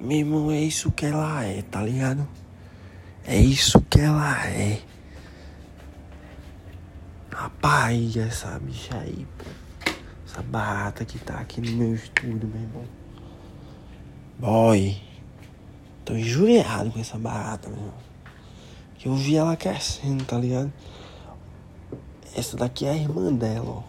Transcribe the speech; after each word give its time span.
Meu 0.00 0.16
irmão, 0.16 0.50
é 0.50 0.58
isso 0.58 0.90
que 0.90 1.04
ela 1.04 1.44
é, 1.44 1.60
tá 1.60 1.82
ligado? 1.82 2.26
É 3.22 3.36
isso 3.36 3.78
que 3.82 4.00
ela 4.00 4.46
é. 4.46 4.80
Rapaz, 7.30 8.16
essa 8.16 8.58
bicha 8.60 8.96
aí, 8.96 9.26
pô. 9.36 9.44
Essa 10.26 10.40
barata 10.40 11.04
que 11.04 11.18
tá 11.18 11.34
aqui 11.34 11.60
no 11.60 11.72
meu 11.72 11.94
estúdio, 11.94 12.48
meu 12.48 12.62
irmão. 12.62 12.84
Boy. 14.38 14.96
Tô 16.02 16.14
injuriado 16.14 16.90
com 16.90 16.98
essa 16.98 17.18
barata, 17.18 17.68
meu 17.68 17.78
irmão. 17.78 17.94
Eu 19.04 19.14
vi 19.14 19.36
ela 19.36 19.54
crescendo, 19.54 20.24
tá 20.24 20.38
ligado? 20.38 20.72
Essa 22.34 22.56
daqui 22.56 22.86
é 22.86 22.92
a 22.92 22.96
irmã 22.96 23.30
dela, 23.30 23.68
ó. 23.68 23.82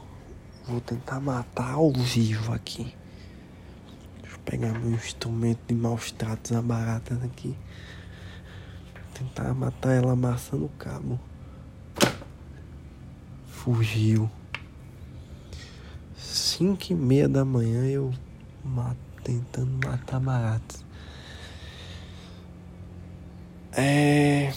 Vou 0.67 0.81
tentar 0.81 1.21
matar 1.21 1.75
ao 1.75 1.89
vivo 1.89 2.51
aqui. 2.51 2.93
Pegar 4.51 4.77
meu 4.77 4.91
instrumento 4.91 5.61
de 5.65 5.73
maus 5.73 6.11
tratos 6.11 6.51
a 6.51 6.61
barata 6.61 7.15
daqui. 7.15 7.55
Tentar 9.13 9.53
matar 9.53 9.93
ela 9.93 10.11
amassando 10.11 10.65
o 10.65 10.69
cabo. 10.77 11.17
Fugiu. 13.47 14.29
Cinco 16.17 16.91
e 16.91 16.93
meia 16.93 17.29
da 17.29 17.45
manhã 17.45 17.85
eu 17.85 18.13
mato, 18.61 18.97
tentando 19.23 19.87
matar 19.87 20.19
baratas. 20.19 20.83
É. 23.71 24.51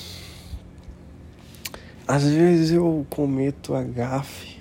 Às 2.09 2.25
vezes 2.25 2.73
eu 2.73 3.07
cometo 3.09 3.77
a 3.77 3.83
gafe, 3.85 4.59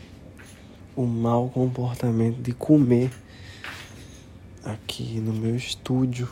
o 0.95 1.07
mau 1.07 1.49
comportamento 1.49 2.39
de 2.39 2.53
comer 2.53 3.09
aqui 4.63 5.19
no 5.19 5.33
meu 5.33 5.55
estúdio. 5.55 6.29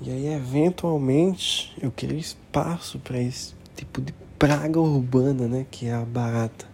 E 0.00 0.10
aí, 0.10 0.26
eventualmente, 0.28 1.72
eu 1.80 1.90
queria 1.90 2.18
espaço 2.18 2.98
para 2.98 3.20
esse 3.20 3.54
tipo 3.76 4.00
de 4.00 4.12
praga 4.38 4.80
urbana, 4.80 5.46
né? 5.46 5.66
Que 5.70 5.86
é 5.86 5.92
a 5.92 6.04
barata. 6.04 6.66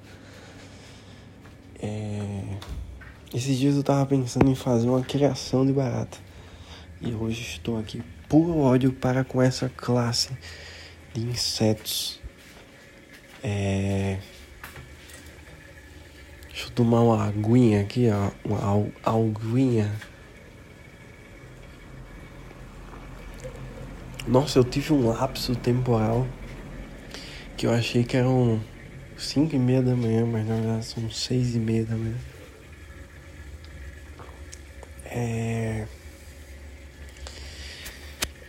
É... 1.81 2.57
Esses 3.35 3.59
dias 3.59 3.77
eu 3.77 3.83
tava 3.83 4.07
pensando 4.07 4.49
em 4.51 4.55
fazer 4.55 4.89
uma 4.89 5.03
criação 5.03 5.67
de 5.67 5.73
barata. 5.73 6.19
E 7.01 7.13
hoje 7.15 7.43
estou 7.43 7.79
aqui 7.79 8.03
por 8.29 8.51
ódio 8.57 8.93
para 8.93 9.25
com 9.25 9.43
essa 9.43 9.69
classe 9.69 10.31
de 11.13 11.21
insetos. 11.21 12.21
É... 13.43 14.19
Deixa 16.59 16.73
eu 16.73 16.75
tomar 16.75 17.03
uma 17.03 17.25
aguinha 17.25 17.83
aqui, 17.83 18.09
ó. 18.11 18.33
Uma 18.45 18.93
aguinha. 19.05 19.95
Nossa, 24.27 24.59
eu 24.59 24.65
tive 24.65 24.93
um 24.93 25.07
lapso 25.07 25.55
temporal 25.55 26.27
que 27.57 27.65
eu 27.65 27.71
achei 27.71 28.03
que 28.03 28.17
eram 28.17 28.61
cinco 29.17 29.55
e 29.55 29.59
meia 29.61 29.81
da 29.81 29.95
manhã, 29.95 30.27
mas 30.27 30.49
na 30.49 30.57
verdade 30.57 30.85
são 30.85 31.09
seis 31.09 31.55
e 31.55 31.61
meia 31.61 31.85
da 31.85 31.95
manhã. 31.95 32.19
É... 35.05 35.87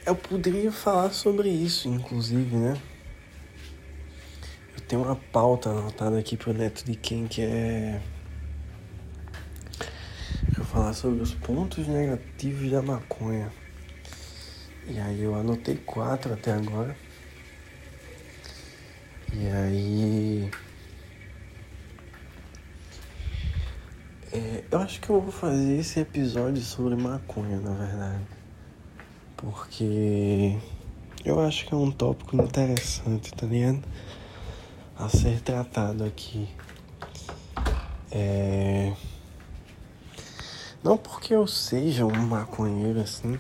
Eu 0.04 0.16
poderia 0.16 0.72
falar 0.72 1.12
sobre 1.12 1.48
isso, 1.48 1.88
inclusive, 1.88 2.56
né? 2.56 2.76
Tenho 4.90 5.04
uma 5.04 5.16
pauta 5.16 5.70
anotada 5.70 6.18
aqui 6.18 6.36
pro 6.36 6.52
neto 6.52 6.84
de 6.84 6.96
quem 6.96 7.28
que 7.28 7.44
é. 7.44 8.02
Eu 10.58 10.66
falar 10.66 10.94
sobre 10.94 11.22
os 11.22 11.32
pontos 11.32 11.88
negativos 11.88 12.72
da 12.72 12.82
maconha. 12.82 13.54
E 14.88 15.00
aí 15.00 15.22
eu 15.22 15.36
anotei 15.36 15.76
quatro 15.76 16.34
até 16.34 16.54
agora. 16.54 16.98
E 19.32 19.48
aí. 19.48 20.52
É, 24.34 24.64
eu 24.72 24.80
acho 24.80 25.00
que 25.00 25.12
eu 25.12 25.22
vou 25.22 25.32
fazer 25.32 25.78
esse 25.78 26.00
episódio 26.00 26.64
sobre 26.64 26.96
maconha, 26.96 27.60
na 27.60 27.76
verdade. 27.76 28.24
Porque 29.38 30.58
eu 31.24 31.40
acho 31.42 31.68
que 31.68 31.76
é 31.76 31.78
um 31.78 31.92
tópico 31.92 32.36
interessante, 32.38 33.32
tá 33.36 33.46
ligado? 33.46 33.84
A 35.00 35.10
ser 35.10 35.40
tratado 35.42 36.04
aqui. 36.04 36.48
É. 38.12 38.94
Não 40.84 40.98
porque 40.98 41.34
eu 41.34 41.48
seja 41.48 42.06
um 42.06 42.28
maconheiro 42.28 43.00
assim, 43.00 43.40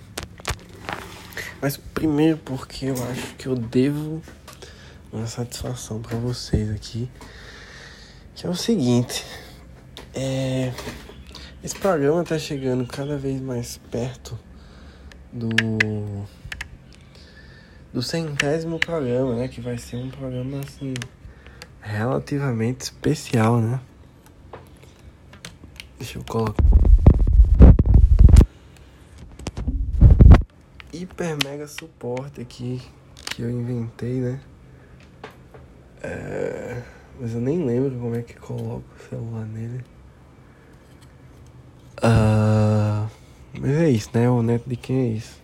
mas 1.61 1.75
primeiro 1.75 2.37
porque 2.37 2.85
eu 2.85 2.95
acho 3.11 3.35
que 3.35 3.47
eu 3.47 3.55
devo 3.55 4.21
uma 5.11 5.27
satisfação 5.27 6.01
para 6.01 6.17
vocês 6.17 6.71
aqui. 6.71 7.09
Que 8.35 8.47
é 8.47 8.49
o 8.49 8.55
seguinte. 8.55 9.25
É... 10.13 10.71
Esse 11.61 11.75
programa 11.75 12.23
tá 12.23 12.39
chegando 12.39 12.87
cada 12.87 13.17
vez 13.17 13.41
mais 13.41 13.77
perto 13.91 14.39
do. 15.33 15.49
Do 17.91 18.03
centésimo 18.03 18.79
programa, 18.79 19.35
né? 19.35 19.47
Que 19.47 19.59
vai 19.59 19.77
ser 19.77 19.97
um 19.97 20.09
programa 20.09 20.59
assim. 20.59 20.93
Relativamente 21.89 22.81
especial, 22.81 23.59
né? 23.59 23.79
Deixa 25.97 26.19
eu 26.19 26.23
colocar. 26.23 26.63
hiper 30.93 31.37
mega 31.43 31.67
suporte 31.67 32.41
aqui 32.41 32.81
que 33.15 33.41
eu 33.41 33.49
inventei, 33.49 34.19
né? 34.19 34.39
É... 36.01 36.81
Mas 37.19 37.33
eu 37.33 37.41
nem 37.41 37.65
lembro 37.65 37.99
como 37.99 38.15
é 38.15 38.21
que 38.21 38.33
coloco 38.35 38.83
o 38.95 39.09
celular 39.09 39.45
nele. 39.45 39.83
Uh... 41.97 43.09
Mas 43.59 43.71
é 43.71 43.89
isso, 43.89 44.09
né? 44.13 44.29
O 44.29 44.41
neto 44.41 44.69
de 44.69 44.75
quem 44.75 44.97
é 44.97 45.07
isso? 45.07 45.41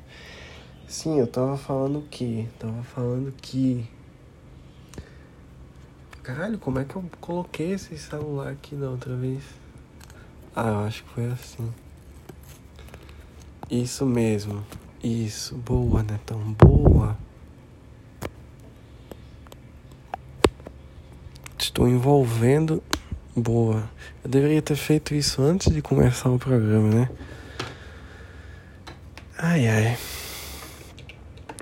Sim, 0.88 1.20
eu 1.20 1.28
tava 1.28 1.58
falando 1.58 2.02
que. 2.10 2.48
Tava 2.60 2.84
falando 2.84 3.34
que. 3.34 3.86
Caralho, 6.26 6.58
como 6.58 6.80
é 6.80 6.84
que 6.84 6.96
eu 6.96 7.06
coloquei 7.22 7.74
esse 7.74 7.96
celular 8.00 8.48
aqui 8.48 8.76
da 8.76 8.90
outra 8.90 9.16
vez? 9.16 9.44
Ah, 10.56 10.70
eu 10.70 10.80
acho 10.80 11.04
que 11.04 11.10
foi 11.12 11.26
assim. 11.28 11.72
Isso 13.70 14.08
mesmo. 14.08 14.66
Isso, 15.04 15.54
boa, 15.56 16.02
né? 16.02 16.20
Tão 16.26 16.40
boa. 16.54 17.16
Estou 21.60 21.88
envolvendo. 21.88 22.82
Boa. 23.36 23.88
Eu 24.24 24.30
deveria 24.32 24.64
ter 24.64 24.76
feito 24.76 25.14
isso 25.14 25.44
antes 25.44 25.72
de 25.72 25.80
começar 25.80 26.32
o 26.32 26.40
programa, 26.40 26.90
né? 26.90 27.10
Ai 29.38 29.68
ai. 29.68 29.98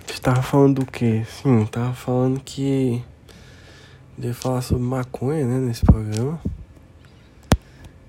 Estava 0.10 0.42
falando 0.42 0.80
do 0.80 0.86
que? 0.86 1.26
Sim, 1.26 1.64
estava 1.64 1.94
falando 1.94 2.40
que. 2.40 3.04
Devo 4.18 4.34
falar 4.34 4.62
sobre 4.62 4.84
maconha, 4.84 5.46
né? 5.46 5.58
Nesse 5.60 5.84
programa. 5.84 6.40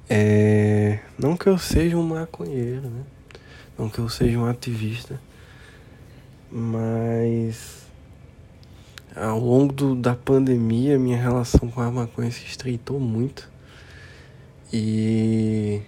É. 0.08 1.00
Não 1.18 1.36
que 1.36 1.46
eu 1.46 1.56
seja 1.56 1.96
um 1.96 2.02
maconheiro, 2.02 2.82
né? 2.82 3.04
Não 3.78 3.88
que 3.88 3.98
eu 3.98 4.08
seja 4.08 4.38
um 4.38 4.46
ativista, 4.46 5.20
mas 6.50 7.86
ao 9.16 9.38
longo 9.38 9.72
do, 9.72 9.94
da 9.96 10.14
pandemia 10.14 10.98
minha 10.98 11.16
relação 11.16 11.68
com 11.68 11.80
a 11.80 11.90
maconha 11.90 12.30
se 12.30 12.44
estreitou 12.44 13.00
muito 13.00 13.50
e 14.72 15.82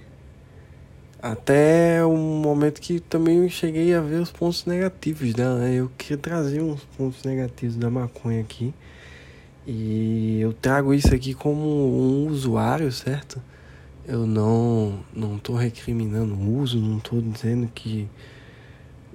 até 1.21 2.05
um 2.05 2.41
momento 2.41 2.81
que 2.81 3.01
também 3.01 3.43
eu 3.43 3.49
cheguei 3.49 3.95
a 3.95 4.01
ver 4.01 4.21
os 4.21 4.31
pontos 4.31 4.65
negativos 4.65 5.35
dela. 5.35 5.59
Né? 5.59 5.75
Eu 5.75 5.91
queria 5.97 6.19
trazer 6.19 6.63
uns 6.63 6.85
pontos 6.97 7.25
negativos 7.25 7.77
da 7.77 7.91
maconha 7.91 8.41
aqui 8.41 8.73
e 9.67 10.41
eu 10.41 10.53
trago 10.53 10.95
isso 10.95 11.15
aqui 11.15 11.35
como 11.35 11.61
um 11.61 12.29
usuário, 12.29 12.91
certo? 12.93 13.41
eu 14.07 14.27
não 14.27 15.01
não 15.13 15.39
tô 15.39 15.55
recriminando 15.55 16.35
o 16.35 16.59
uso, 16.61 16.79
não 16.79 17.01
tô 17.01 17.21
dizendo 17.21 17.69
que 17.75 18.09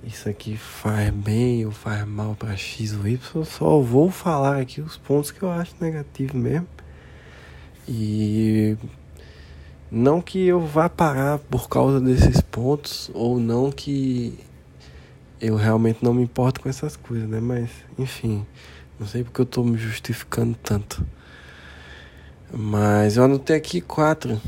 isso 0.04 0.28
aqui 0.28 0.58
faz 0.58 1.10
bem 1.12 1.66
ou 1.66 1.72
faz 1.72 2.06
mal 2.06 2.36
para 2.36 2.56
X 2.58 2.94
ou 2.94 3.08
Y, 3.08 3.46
só 3.46 3.80
vou 3.80 4.12
falar 4.12 4.60
aqui 4.60 4.82
os 4.82 4.98
pontos 4.98 5.32
que 5.32 5.42
eu 5.42 5.52
acho 5.52 5.76
negativo 5.80 6.38
mesmo. 6.38 6.68
E 7.88 8.78
não 9.90 10.22
que 10.22 10.46
eu 10.46 10.60
vá 10.66 10.90
parar 10.90 11.40
por 11.40 11.70
causa 11.70 12.00
desses 12.00 12.42
pontos 12.42 13.12
ou 13.14 13.40
não 13.40 13.72
que 13.72 14.38
eu 15.40 15.56
realmente 15.56 16.04
não 16.04 16.14
me 16.14 16.24
importo 16.24 16.62
com 16.62 16.70
essas 16.70 16.96
coisas, 16.96 17.28
né? 17.30 17.40
Mas, 17.40 17.70
enfim, 17.98 18.46
não 19.02 19.08
sei 19.08 19.24
porque 19.24 19.42
eu 19.42 19.46
tô 19.48 19.64
me 19.64 19.80
justificando 19.80 20.56
tanto. 20.62 21.04
Mas 22.54 23.18
eu 23.18 23.24
anotei 23.24 23.56
aqui 23.56 23.82
quatro 23.82 24.40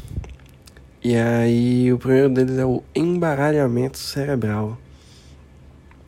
e 1.04 1.16
aí 1.16 1.92
o 1.92 1.98
primeiro 1.98 2.30
deles 2.30 2.60
é 2.60 2.66
o 2.66 2.84
embaralhamento 2.94 3.98
cerebral. 3.98 4.78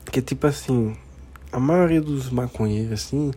Porque, 0.04 0.22
tipo 0.22 0.46
assim, 0.46 0.96
a 1.52 1.60
maioria 1.60 2.00
dos 2.00 2.30
maconheiros, 2.30 2.92
assim, 2.92 3.32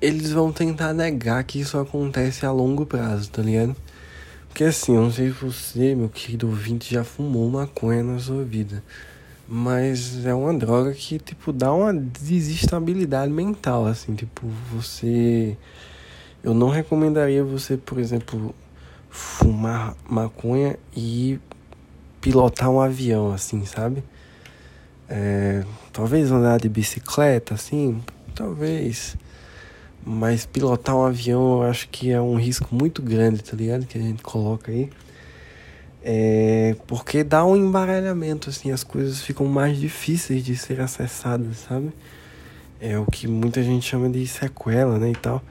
eles 0.00 0.32
vão 0.32 0.50
tentar 0.50 0.94
negar 0.94 1.44
que 1.44 1.60
isso 1.60 1.78
acontece 1.78 2.46
a 2.46 2.50
longo 2.50 2.86
prazo, 2.86 3.30
tá 3.30 3.42
ligado? 3.42 3.76
Porque 4.48 4.64
assim, 4.64 4.96
eu 4.96 5.02
não 5.02 5.12
sei 5.12 5.28
se 5.28 5.34
você, 5.34 5.94
meu 5.94 6.08
querido 6.08 6.48
ouvinte, 6.48 6.94
já 6.94 7.04
fumou 7.04 7.50
maconha 7.50 8.02
na 8.02 8.18
sua 8.18 8.44
vida. 8.44 8.82
Mas 9.50 10.26
é 10.26 10.34
uma 10.34 10.52
droga 10.52 10.92
que, 10.92 11.18
tipo, 11.18 11.54
dá 11.54 11.72
uma 11.72 11.94
desestabilidade 11.94 13.32
mental, 13.32 13.86
assim, 13.86 14.14
tipo, 14.14 14.46
você. 14.70 15.56
Eu 16.44 16.52
não 16.52 16.68
recomendaria 16.68 17.42
você, 17.42 17.78
por 17.78 17.98
exemplo, 17.98 18.54
fumar 19.08 19.96
maconha 20.06 20.78
e 20.94 21.40
pilotar 22.20 22.68
um 22.68 22.78
avião, 22.78 23.32
assim, 23.32 23.64
sabe? 23.64 24.04
É, 25.08 25.64
talvez 25.94 26.30
andar 26.30 26.60
de 26.60 26.68
bicicleta, 26.68 27.54
assim, 27.54 28.02
talvez. 28.34 29.16
Mas 30.04 30.44
pilotar 30.44 30.94
um 30.94 31.06
avião 31.06 31.62
eu 31.62 31.70
acho 31.70 31.88
que 31.88 32.10
é 32.10 32.20
um 32.20 32.36
risco 32.36 32.74
muito 32.74 33.00
grande, 33.00 33.42
tá 33.42 33.56
ligado? 33.56 33.86
Que 33.86 33.96
a 33.96 34.02
gente 34.02 34.22
coloca 34.22 34.70
aí. 34.70 34.90
É, 36.02 36.76
porque 36.86 37.24
dá 37.24 37.44
um 37.44 37.56
embaralhamento, 37.56 38.50
assim, 38.50 38.70
as 38.70 38.84
coisas 38.84 39.20
ficam 39.20 39.46
mais 39.46 39.78
difíceis 39.78 40.44
de 40.44 40.56
ser 40.56 40.80
acessadas, 40.80 41.58
sabe? 41.68 41.92
É 42.80 42.98
o 42.98 43.04
que 43.06 43.26
muita 43.26 43.62
gente 43.62 43.86
chama 43.86 44.08
de 44.08 44.26
sequela, 44.26 44.98
né, 44.98 45.10
e 45.10 45.16
tal. 45.16 45.42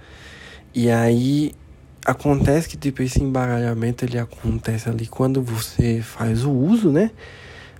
E 0.74 0.90
aí 0.90 1.54
acontece 2.06 2.70
que 2.70 2.78
tipo 2.78 3.02
esse 3.02 3.22
embaralhamento 3.22 4.06
ele 4.06 4.18
acontece 4.18 4.88
ali 4.88 5.08
quando 5.08 5.42
você 5.42 6.02
faz 6.02 6.46
o 6.46 6.52
uso, 6.52 6.90
né? 6.90 7.12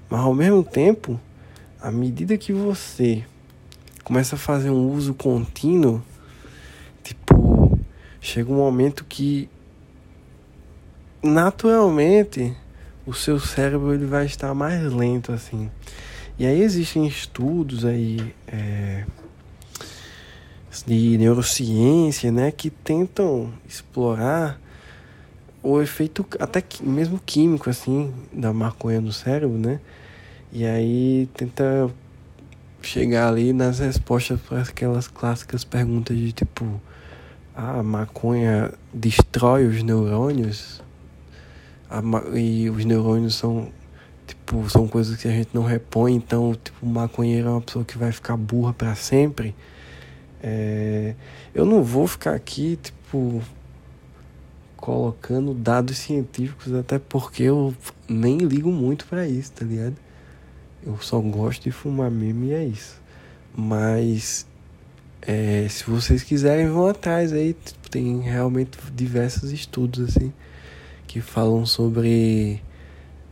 Mas 0.10 0.20
ao 0.20 0.34
mesmo 0.34 0.64
tempo, 0.64 1.20
à 1.82 1.90
medida 1.90 2.38
que 2.38 2.52
você 2.52 3.24
começa 4.04 4.36
a 4.36 4.40
fazer 4.40 4.70
um 4.70 4.92
uso 4.92 5.14
contínuo, 5.14 6.02
tipo, 7.04 7.80
chega 8.20 8.52
um 8.52 8.56
momento 8.58 9.06
que 9.06 9.50
naturalmente 11.22 12.56
o 13.06 13.14
seu 13.14 13.40
cérebro 13.40 13.94
ele 13.94 14.06
vai 14.06 14.26
estar 14.26 14.54
mais 14.54 14.92
lento 14.92 15.32
assim. 15.32 15.70
E 16.38 16.46
aí 16.46 16.62
existem 16.62 17.08
estudos 17.08 17.86
aí 17.86 18.34
é, 18.48 19.06
de 20.86 21.18
neurociência, 21.18 22.32
né, 22.32 22.52
que 22.52 22.70
tentam 22.70 23.52
explorar 23.68 24.60
o 25.64 25.82
efeito 25.82 26.26
até 26.40 26.64
mesmo 26.82 27.20
químico 27.26 27.70
assim 27.70 28.14
da 28.32 28.54
maconha 28.54 29.02
no 29.02 29.12
cérebro, 29.12 29.58
né? 29.58 29.80
E 30.54 30.66
aí 30.66 31.28
tenta 31.34 31.90
chegar 32.82 33.30
ali 33.30 33.52
nas 33.52 33.80
respostas 33.80 34.40
para 34.40 34.62
aquelas 34.62 35.08
clássicas 35.08 35.64
perguntas 35.64 36.16
de 36.16 36.32
tipo 36.32 36.80
ah, 37.56 37.80
a 37.80 37.84
maconha 37.84 38.72
destrói 38.94 39.66
os 39.66 39.82
neurônios 39.82 40.82
a, 41.90 42.02
e 42.38 42.70
os 42.70 42.86
neurônios 42.86 43.36
são 43.36 43.70
tipo 44.26 44.70
são 44.70 44.88
coisas 44.88 45.16
que 45.16 45.28
a 45.28 45.32
gente 45.32 45.50
não 45.54 45.64
repõe 45.64 46.16
então 46.16 46.54
tipo 46.54 46.86
o 46.86 46.90
maconheiro 46.90 47.48
é 47.48 47.52
uma 47.52 47.62
pessoa 47.62 47.86
que 47.86 47.98
vai 47.98 48.12
ficar 48.12 48.36
burra 48.38 48.74
para 48.74 48.96
sempre 48.96 49.56
é, 50.42 51.16
eu 51.54 51.66
não 51.66 51.84
vou 51.84 52.08
ficar 52.08 52.34
aqui 52.34 52.78
tipo 52.82 53.42
colocando 54.76 55.54
dados 55.54 55.98
científicos 55.98 56.74
até 56.74 57.00
porque 57.00 57.44
eu 57.44 57.74
nem 58.08 58.38
ligo 58.38 58.72
muito 58.72 59.06
para 59.06 59.28
isso 59.28 59.52
tá 59.54 59.66
ligado 59.66 59.96
eu 60.86 60.98
só 61.00 61.20
gosto 61.20 61.64
de 61.64 61.72
fumar 61.72 62.12
mesmo 62.12 62.46
e 62.46 62.54
é 62.54 62.64
isso 62.66 63.02
mas 63.56 64.46
é, 65.22 65.68
se 65.70 65.84
vocês 65.84 66.24
quiserem, 66.24 66.70
vão 66.70 66.88
atrás 66.88 67.34
aí. 67.34 67.54
Tem 67.90 68.22
realmente 68.22 68.78
diversos 68.94 69.52
estudos 69.52 70.16
assim 70.16 70.32
que 71.08 71.22
falam 71.22 71.66
sobre 71.66 72.62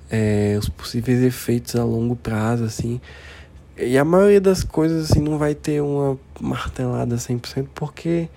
é, 0.09 0.55
os 0.57 0.69
possíveis 0.69 1.21
efeitos 1.21 1.75
a 1.75 1.83
longo 1.83 2.15
prazo, 2.15 2.63
assim. 2.63 3.01
E 3.77 3.97
a 3.97 4.05
maioria 4.05 4.39
das 4.39 4.63
coisas 4.63 5.11
assim 5.11 5.21
não 5.21 5.37
vai 5.37 5.53
ter 5.53 5.81
uma 5.81 6.17
martelada 6.39 7.17
100% 7.17 7.67
porque 7.75 8.29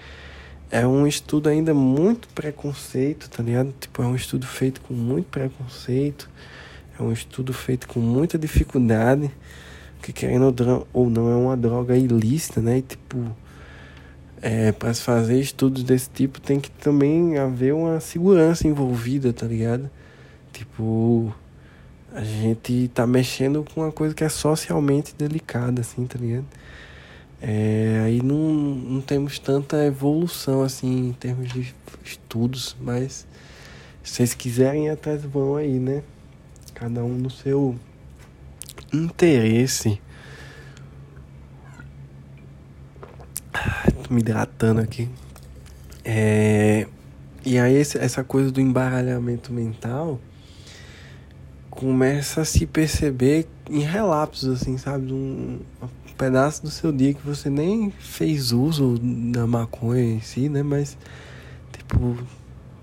é 0.70 0.86
um 0.86 1.06
estudo 1.06 1.48
ainda 1.48 1.72
muito 1.72 2.28
preconceito, 2.28 3.30
tá 3.30 3.42
ligado? 3.42 3.72
Tipo, 3.78 4.02
é 4.02 4.06
um 4.06 4.16
estudo 4.16 4.46
feito 4.46 4.80
com 4.80 4.92
muito 4.92 5.26
preconceito, 5.26 6.28
é 6.98 7.02
um 7.02 7.12
estudo 7.12 7.52
feito 7.52 7.86
com 7.86 8.00
muita 8.00 8.36
dificuldade, 8.36 9.30
que 10.02 10.12
querendo 10.12 10.54
ou 10.92 11.08
não 11.08 11.30
é 11.30 11.36
uma 11.36 11.56
droga 11.56 11.96
ilícita, 11.96 12.60
né? 12.60 12.78
E 12.78 12.82
tipo, 12.82 13.34
é, 14.40 14.72
para 14.72 14.92
se 14.94 15.02
fazer 15.02 15.40
estudos 15.40 15.82
desse 15.82 16.10
tipo 16.10 16.40
tem 16.40 16.60
que 16.60 16.70
também 16.70 17.38
haver 17.38 17.74
uma 17.74 18.00
segurança 18.00 18.66
envolvida, 18.66 19.32
tá 19.32 19.46
ligado? 19.46 19.90
Tipo, 20.52 21.34
a 22.12 22.22
gente 22.22 22.90
tá 22.94 23.06
mexendo 23.06 23.64
com 23.64 23.82
uma 23.82 23.92
coisa 23.92 24.14
que 24.14 24.24
é 24.24 24.28
socialmente 24.28 25.14
delicada, 25.16 25.80
assim, 25.80 26.06
tá 26.06 26.18
ligado? 26.18 26.46
É, 27.40 28.02
aí 28.04 28.20
não, 28.22 28.52
não 28.52 29.00
temos 29.00 29.38
tanta 29.38 29.84
evolução, 29.84 30.62
assim, 30.62 31.08
em 31.08 31.12
termos 31.12 31.52
de 31.52 31.74
estudos, 32.04 32.76
mas 32.80 33.26
se 34.02 34.14
vocês 34.14 34.34
quiserem 34.34 34.86
ir 34.86 34.90
atrás, 34.90 35.22
vão 35.22 35.56
aí, 35.56 35.78
né? 35.78 36.02
Cada 36.74 37.04
um 37.04 37.14
no 37.14 37.30
seu 37.30 37.76
interesse. 38.92 40.00
Tô 43.90 44.12
me 44.14 44.20
hidratando 44.20 44.80
aqui. 44.80 45.08
É... 46.04 46.86
E 47.44 47.58
aí 47.58 47.76
essa 47.76 48.24
coisa 48.24 48.50
do 48.50 48.60
embaralhamento 48.60 49.52
mental 49.52 50.20
começa 51.70 52.40
a 52.40 52.44
se 52.44 52.66
perceber 52.66 53.46
em 53.70 53.80
relapsos, 53.80 54.48
assim, 54.60 54.76
sabe? 54.76 55.12
Um, 55.12 55.60
um 55.80 56.12
pedaço 56.16 56.62
do 56.62 56.70
seu 56.70 56.90
dia 56.90 57.14
que 57.14 57.24
você 57.24 57.48
nem 57.48 57.90
fez 57.90 58.50
uso 58.50 58.98
da 58.98 59.46
maconha 59.46 60.02
em 60.02 60.20
si, 60.20 60.48
né? 60.48 60.62
Mas, 60.62 60.98
tipo, 61.72 62.16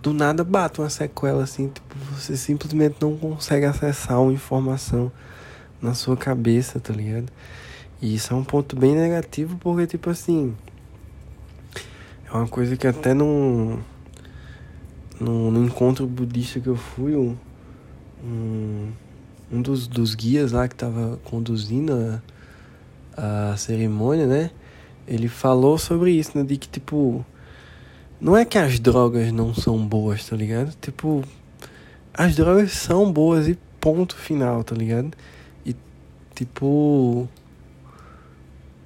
do 0.02 0.14
nada 0.14 0.44
bate 0.44 0.80
uma 0.80 0.90
sequela, 0.90 1.44
assim, 1.44 1.68
tipo, 1.68 1.96
você 2.14 2.38
simplesmente 2.38 2.96
não 3.02 3.18
consegue 3.18 3.66
acessar 3.66 4.22
uma 4.22 4.32
informação 4.32 5.12
na 5.82 5.94
sua 5.94 6.16
cabeça, 6.16 6.80
tá 6.80 6.94
ligado? 6.94 7.32
E 8.02 8.16
isso 8.16 8.34
é 8.34 8.36
um 8.38 8.44
ponto 8.44 8.76
bem 8.76 8.96
negativo 8.96 9.58
porque, 9.58 9.88
tipo 9.88 10.10
assim, 10.10 10.56
é 12.36 12.40
uma 12.40 12.48
coisa 12.48 12.76
que 12.76 12.86
até 12.86 13.14
num, 13.14 13.80
num 15.20 15.66
encontro 15.66 16.06
budista 16.06 16.60
que 16.60 16.68
eu 16.68 16.76
fui, 16.76 17.16
um, 17.16 17.38
um, 19.52 19.62
dos, 19.62 19.88
dos 19.88 20.14
guias 20.16 20.52
lá 20.52 20.68
que 20.68 20.76
tava 20.76 21.18
conduzindo 21.24 22.22
a, 23.16 23.52
a 23.52 23.58
cerimônia, 23.58 24.28
né? 24.28 24.52
Ele 25.08 25.30
falou 25.30 25.78
sobre 25.78 26.12
isso, 26.12 26.38
né? 26.38 26.44
De 26.44 26.58
que, 26.58 26.68
tipo, 26.68 27.26
não 28.20 28.36
é 28.36 28.44
que 28.44 28.58
as 28.58 28.80
drogas 28.80 29.32
não 29.32 29.54
são 29.54 29.78
boas, 29.86 30.28
tá 30.28 30.36
ligado? 30.36 30.76
Tipo, 30.82 31.24
as 32.14 32.36
drogas 32.36 32.74
são 32.74 33.12
boas 33.12 33.48
e 33.48 33.58
ponto 33.80 34.16
final, 34.16 34.62
tá 34.64 34.76
ligado? 34.76 35.12
E, 35.66 35.74
tipo, 36.34 37.30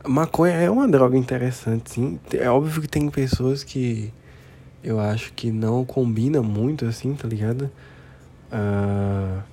Maconha 0.07 0.53
é 0.53 0.69
uma 0.69 0.87
droga 0.87 1.17
interessante, 1.17 1.91
sim. 1.91 2.19
É 2.33 2.49
óbvio 2.49 2.81
que 2.81 2.87
tem 2.87 3.09
pessoas 3.09 3.63
que 3.63 4.13
eu 4.83 4.99
acho 4.99 5.33
que 5.33 5.51
não 5.51 5.83
combina 5.83 6.41
muito, 6.41 6.85
assim, 6.85 7.13
tá 7.13 7.27
ligado? 7.27 7.69
Uh, 8.51 9.43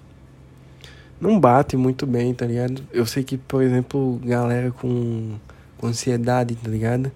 não 1.20 1.40
bate 1.40 1.76
muito 1.76 2.06
bem, 2.06 2.32
tá 2.32 2.46
ligado? 2.46 2.82
Eu 2.92 3.04
sei 3.06 3.24
que, 3.24 3.36
por 3.36 3.62
exemplo, 3.62 4.20
galera 4.24 4.70
com, 4.70 5.36
com 5.78 5.86
ansiedade, 5.88 6.54
tá 6.54 6.70
ligado? 6.70 7.10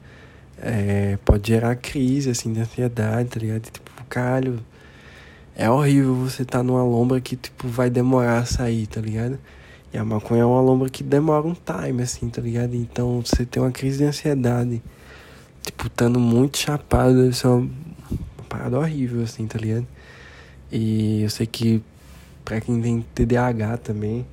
É, 0.58 1.18
pode 1.24 1.48
gerar 1.48 1.76
crise, 1.76 2.30
assim, 2.30 2.52
de 2.52 2.60
ansiedade, 2.60 3.28
tá 3.28 3.38
ligado? 3.38 3.62
Tipo, 3.62 3.90
caralho, 4.08 4.60
é 5.54 5.70
horrível 5.70 6.14
você 6.16 6.44
tá 6.44 6.62
numa 6.62 6.82
lombra 6.82 7.20
que, 7.20 7.36
tipo, 7.36 7.68
vai 7.68 7.88
demorar 7.90 8.38
a 8.38 8.44
sair, 8.44 8.86
tá 8.86 9.00
ligado? 9.00 9.38
E 9.92 9.98
a 9.98 10.04
maconha 10.04 10.42
é 10.42 10.44
uma 10.44 10.60
lombra 10.60 10.88
que 10.88 11.02
demora 11.02 11.46
um 11.46 11.54
time, 11.54 12.02
assim, 12.02 12.28
tá 12.28 12.40
ligado? 12.40 12.74
Então 12.74 13.22
você 13.24 13.44
tem 13.44 13.62
uma 13.62 13.72
crise 13.72 13.98
de 13.98 14.04
ansiedade. 14.04 14.82
Tipo, 15.62 15.88
estando 15.88 16.20
muito 16.20 16.58
chapado, 16.58 17.14
deve 17.14 17.36
ser 17.36 17.48
uma, 17.48 17.58
uma 17.58 18.44
parada 18.48 18.78
horrível, 18.78 19.22
assim, 19.22 19.46
tá 19.46 19.58
ligado? 19.58 19.86
E 20.70 21.22
eu 21.22 21.30
sei 21.30 21.46
que 21.46 21.82
pra 22.44 22.60
quem 22.60 22.80
tem 22.80 23.04
TDAH 23.14 23.78
também, 23.78 24.26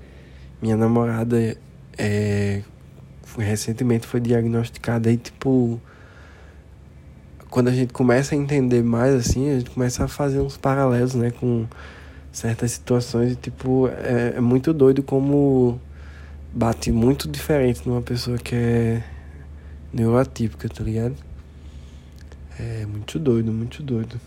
minha 0.62 0.78
namorada 0.78 1.58
é, 1.98 2.62
recentemente 3.38 4.08
foi 4.08 4.20
diagnosticada 4.20 5.12
e 5.12 5.18
tipo 5.18 5.80
quando 7.50 7.70
a 7.70 7.72
gente 7.72 7.94
começa 7.94 8.36
a 8.36 8.38
entender 8.38 8.84
mais 8.84 9.14
assim, 9.14 9.50
a 9.50 9.60
gente 9.60 9.70
começa 9.70 10.04
a 10.04 10.08
fazer 10.08 10.40
uns 10.40 10.58
paralelos, 10.58 11.16
né, 11.16 11.32
com 11.32 11.66
certas 12.32 12.72
situações 12.72 13.34
e 13.34 13.36
tipo 13.36 13.88
é, 13.88 14.34
é 14.36 14.42
muito 14.42 14.74
doido 14.74 15.02
como 15.02 15.80
bate 16.54 16.92
muito 16.92 17.28
diferente 17.28 17.88
numa 17.88 18.02
pessoa 18.02 18.38
que 18.38 18.56
é 18.56 19.04
neuroatípica, 19.94 20.70
tá 20.70 20.84
ligado? 20.84 21.16
É 22.60 22.86
muito 22.86 23.20
doido, 23.20 23.52
muito 23.52 23.84
doido. 23.84 24.20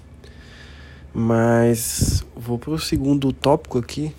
Mas 1.13 2.25
vou 2.37 2.59
pro 2.59 2.79
segundo 2.79 3.33
tópico 3.33 3.79
aqui 3.79 4.15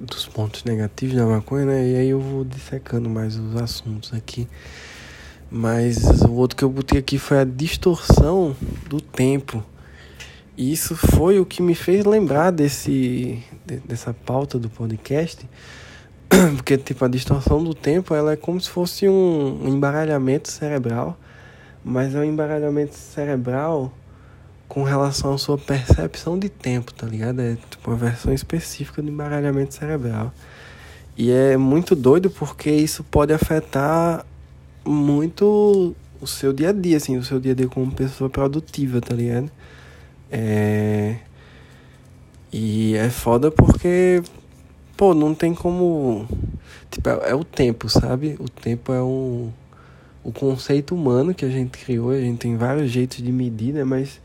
dos 0.00 0.26
pontos 0.26 0.64
negativos 0.64 1.16
da 1.16 1.26
maconha, 1.26 1.66
né? 1.66 1.88
E 1.88 1.96
aí 1.96 2.08
eu 2.08 2.20
vou 2.20 2.44
dissecando 2.44 3.08
mais 3.08 3.36
os 3.36 3.56
assuntos 3.56 4.12
aqui. 4.12 4.48
Mas 5.50 6.04
o 6.22 6.32
outro 6.32 6.56
que 6.56 6.64
eu 6.64 6.70
botei 6.70 6.98
aqui 6.98 7.18
foi 7.18 7.38
a 7.38 7.44
distorção 7.44 8.56
do 8.88 9.00
tempo. 9.00 9.64
E 10.56 10.72
isso 10.72 10.94
foi 10.94 11.40
o 11.40 11.46
que 11.46 11.60
me 11.60 11.74
fez 11.74 12.04
lembrar 12.04 12.50
desse 12.52 13.42
dessa 13.84 14.14
pauta 14.14 14.58
do 14.58 14.68
podcast, 14.68 15.48
porque 16.56 16.76
tipo 16.78 17.04
a 17.04 17.08
distorção 17.08 17.62
do 17.62 17.74
tempo, 17.74 18.14
ela 18.14 18.32
é 18.32 18.36
como 18.36 18.60
se 18.60 18.70
fosse 18.70 19.08
um, 19.08 19.66
embaralhamento 19.66 20.50
cerebral, 20.50 21.18
mas 21.84 22.14
é 22.14 22.20
um 22.20 22.24
embaralhamento 22.24 22.94
cerebral 22.94 23.92
com 24.68 24.82
relação 24.82 25.34
à 25.34 25.38
sua 25.38 25.58
percepção 25.58 26.38
de 26.38 26.48
tempo, 26.48 26.92
tá 26.94 27.06
ligado? 27.06 27.40
É 27.40 27.56
tipo 27.68 27.90
uma 27.90 27.96
versão 27.96 28.32
específica 28.32 29.02
do 29.02 29.10
embaralhamento 29.10 29.74
cerebral. 29.74 30.32
E 31.16 31.30
é 31.30 31.56
muito 31.56 31.94
doido 31.94 32.30
porque 32.30 32.70
isso 32.70 33.04
pode 33.04 33.32
afetar 33.32 34.24
muito 34.84 35.94
o 36.20 36.26
seu 36.26 36.52
dia 36.52 36.70
a 36.70 36.72
dia, 36.72 36.96
assim, 36.96 37.16
o 37.16 37.24
seu 37.24 37.40
dia 37.40 37.52
a 37.52 37.54
dia 37.54 37.68
como 37.68 37.90
pessoa 37.90 38.28
produtiva, 38.30 39.00
tá 39.00 39.14
ligado? 39.14 39.50
É... 40.36 41.16
E 42.52 42.96
é 42.96 43.08
foda 43.08 43.52
porque, 43.52 44.20
pô, 44.96 45.14
não 45.14 45.34
tem 45.34 45.54
como. 45.54 46.26
Tipo, 46.90 47.08
é, 47.08 47.30
é 47.30 47.34
o 47.34 47.44
tempo, 47.44 47.88
sabe? 47.88 48.36
O 48.40 48.48
tempo 48.48 48.92
é 48.92 49.02
um. 49.02 49.52
O 50.24 50.32
conceito 50.32 50.94
humano 50.94 51.34
que 51.34 51.44
a 51.44 51.48
gente 51.48 51.78
criou, 51.78 52.10
a 52.10 52.18
gente 52.18 52.38
tem 52.38 52.56
vários 52.56 52.90
jeitos 52.90 53.18
de 53.18 53.30
medir, 53.30 53.74
né? 53.74 53.84
Mas 53.84 54.20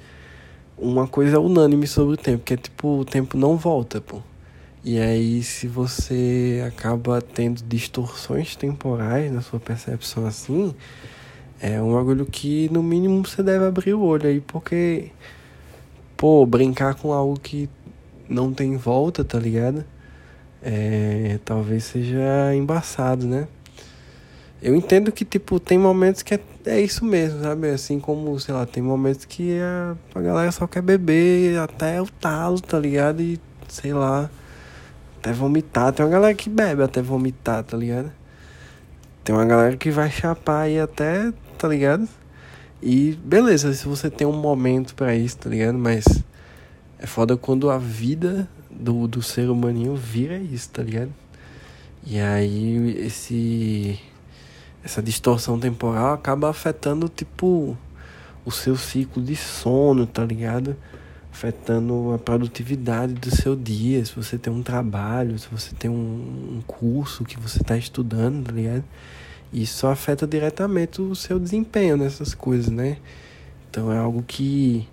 uma 0.77 1.07
coisa 1.07 1.35
é 1.35 1.39
unânime 1.39 1.85
sobre 1.85 2.13
o 2.13 2.17
tempo, 2.17 2.43
que 2.43 2.53
é 2.53 2.57
tipo, 2.57 2.99
o 2.99 3.05
tempo 3.05 3.37
não 3.37 3.57
volta, 3.57 4.01
pô. 4.01 4.21
E 4.83 4.97
aí, 4.97 5.43
se 5.43 5.67
você 5.67 6.63
acaba 6.65 7.21
tendo 7.21 7.61
distorções 7.63 8.55
temporais 8.55 9.31
na 9.31 9.41
sua 9.41 9.59
percepção 9.59 10.25
assim, 10.25 10.73
é 11.59 11.81
um 11.81 11.93
bagulho 11.93 12.25
que 12.25 12.69
no 12.71 12.81
mínimo 12.81 13.25
você 13.27 13.43
deve 13.43 13.65
abrir 13.65 13.93
o 13.93 14.01
olho 14.01 14.27
aí, 14.29 14.39
porque, 14.39 15.11
pô, 16.19 16.45
brincar 16.45 16.95
com 16.95 17.13
algo 17.13 17.39
que 17.39 17.69
não 18.27 18.53
tem 18.53 18.75
volta, 18.75 19.23
tá 19.23 19.39
ligado? 19.39 19.85
É, 20.61 21.39
talvez 21.45 21.85
seja 21.85 22.53
embaçado, 22.53 23.25
né? 23.25 23.47
Eu 24.61 24.75
entendo 24.75 25.13
que, 25.13 25.23
tipo, 25.23 25.61
tem 25.61 25.77
momentos 25.77 26.21
que 26.21 26.33
é, 26.33 26.39
é 26.65 26.81
isso 26.81 27.05
mesmo, 27.05 27.41
sabe? 27.41 27.69
Assim 27.69 28.01
como, 28.01 28.37
sei 28.37 28.53
lá, 28.53 28.65
tem 28.65 28.83
momentos 28.83 29.23
que 29.23 29.57
a, 29.61 29.95
a 30.13 30.21
galera 30.21 30.51
só 30.51 30.67
quer 30.67 30.81
beber 30.81 31.57
até 31.57 32.01
o 32.01 32.07
talo, 32.07 32.59
tá 32.59 32.77
ligado? 32.77 33.21
E, 33.21 33.39
sei 33.69 33.93
lá, 33.93 34.29
até 35.19 35.31
vomitar. 35.31 35.93
Tem 35.93 36.05
uma 36.05 36.11
galera 36.11 36.33
que 36.33 36.49
bebe 36.49 36.83
até 36.83 37.01
vomitar, 37.01 37.63
tá 37.63 37.77
ligado? 37.77 38.11
Tem 39.23 39.33
uma 39.33 39.45
galera 39.45 39.77
que 39.77 39.89
vai 39.89 40.11
chapar 40.11 40.63
aí 40.63 40.77
até, 40.81 41.31
tá 41.57 41.65
ligado? 41.69 42.09
E 42.81 43.17
beleza, 43.23 43.73
se 43.73 43.87
você 43.87 44.09
tem 44.09 44.25
um 44.25 44.33
momento 44.33 44.95
para 44.95 45.15
isso, 45.15 45.37
tá 45.37 45.49
ligado? 45.49 45.77
Mas 45.77 46.05
é 46.97 47.05
foda 47.05 47.35
quando 47.35 47.69
a 47.69 47.77
vida 47.77 48.47
do, 48.69 49.07
do 49.07 49.21
ser 49.21 49.49
humaninho 49.49 49.95
vira 49.95 50.37
isso, 50.37 50.69
tá 50.69 50.83
ligado? 50.83 51.13
E 52.05 52.19
aí 52.19 52.97
esse 52.99 53.99
essa 54.83 55.01
distorção 55.03 55.59
temporal 55.59 56.13
acaba 56.13 56.49
afetando 56.49 57.09
tipo 57.09 57.77
o 58.45 58.51
seu 58.51 58.77
ciclo 58.77 59.21
de 59.21 59.35
sono, 59.35 60.07
tá 60.07 60.23
ligado? 60.23 60.75
afetando 61.39 62.11
a 62.13 62.17
produtividade 62.17 63.13
do 63.13 63.33
seu 63.33 63.55
dia, 63.55 64.03
se 64.03 64.13
você 64.13 64.37
tem 64.37 64.51
um 64.51 64.61
trabalho, 64.61 65.39
se 65.39 65.47
você 65.49 65.73
tem 65.73 65.89
um, 65.89 66.57
um 66.57 66.61
curso 66.67 67.23
que 67.23 67.39
você 67.39 67.61
está 67.61 67.77
estudando, 67.77 68.45
tá 68.45 68.51
ligado? 68.51 68.83
Isso 69.51 69.87
afeta 69.87 70.27
diretamente 70.27 71.01
o 71.01 71.15
seu 71.15 71.39
desempenho 71.39 71.97
nessas 71.97 72.33
coisas, 72.33 72.69
né? 72.69 72.97
Então 73.69 73.91
é 73.91 73.97
algo 73.97 74.23
que 74.23 74.87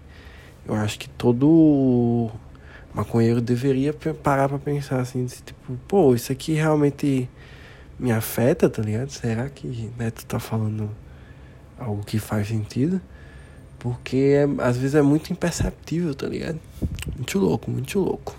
eu 0.66 0.74
acho 0.74 0.98
que 0.98 1.08
todo 1.08 2.30
maconheiro 2.94 3.40
deveria 3.40 3.92
parar 4.22 4.48
para 4.48 4.58
pensar 4.58 5.00
assim, 5.00 5.26
tipo, 5.26 5.76
pô, 5.86 6.14
isso 6.14 6.32
aqui 6.32 6.54
realmente 6.54 7.28
me 7.98 8.10
afeta, 8.10 8.68
tá 8.68 8.82
ligado? 8.82 9.10
Será 9.10 9.48
que 9.48 9.90
Neto 9.98 10.24
tá 10.26 10.38
falando 10.38 10.90
algo 11.78 12.02
que 12.04 12.18
faz 12.18 12.48
sentido? 12.48 13.00
Porque 13.78 14.34
é, 14.34 14.62
às 14.62 14.76
vezes 14.76 14.94
é 14.94 15.02
muito 15.02 15.32
imperceptível, 15.32 16.14
tá 16.14 16.26
ligado? 16.26 16.58
Muito 17.14 17.38
louco, 17.38 17.70
muito 17.70 17.98
louco. 18.00 18.36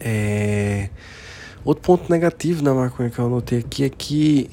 É... 0.00 0.88
Outro 1.64 1.82
ponto 1.82 2.10
negativo 2.10 2.62
na 2.62 2.72
maconha 2.72 3.10
que 3.10 3.18
eu 3.18 3.26
anotei 3.26 3.58
aqui 3.58 3.84
é 3.84 3.90
que. 3.90 4.50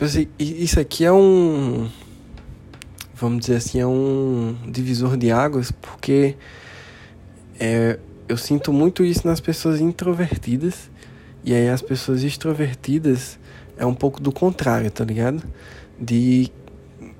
Tipo 0.00 0.08
assim, 0.08 0.28
isso 0.38 0.80
aqui 0.80 1.04
é 1.04 1.12
um. 1.12 1.86
Vamos 3.12 3.40
dizer 3.40 3.56
assim, 3.56 3.80
é 3.80 3.86
um 3.86 4.56
divisor 4.66 5.14
de 5.14 5.30
águas, 5.30 5.70
porque 5.70 6.36
é, 7.58 7.98
eu 8.26 8.38
sinto 8.38 8.72
muito 8.72 9.04
isso 9.04 9.26
nas 9.26 9.40
pessoas 9.40 9.78
introvertidas. 9.78 10.90
E 11.44 11.52
aí 11.52 11.68
as 11.68 11.82
pessoas 11.82 12.24
extrovertidas 12.24 13.38
é 13.76 13.84
um 13.84 13.92
pouco 13.92 14.22
do 14.22 14.32
contrário, 14.32 14.90
tá 14.90 15.04
ligado? 15.04 15.42
De 16.00 16.50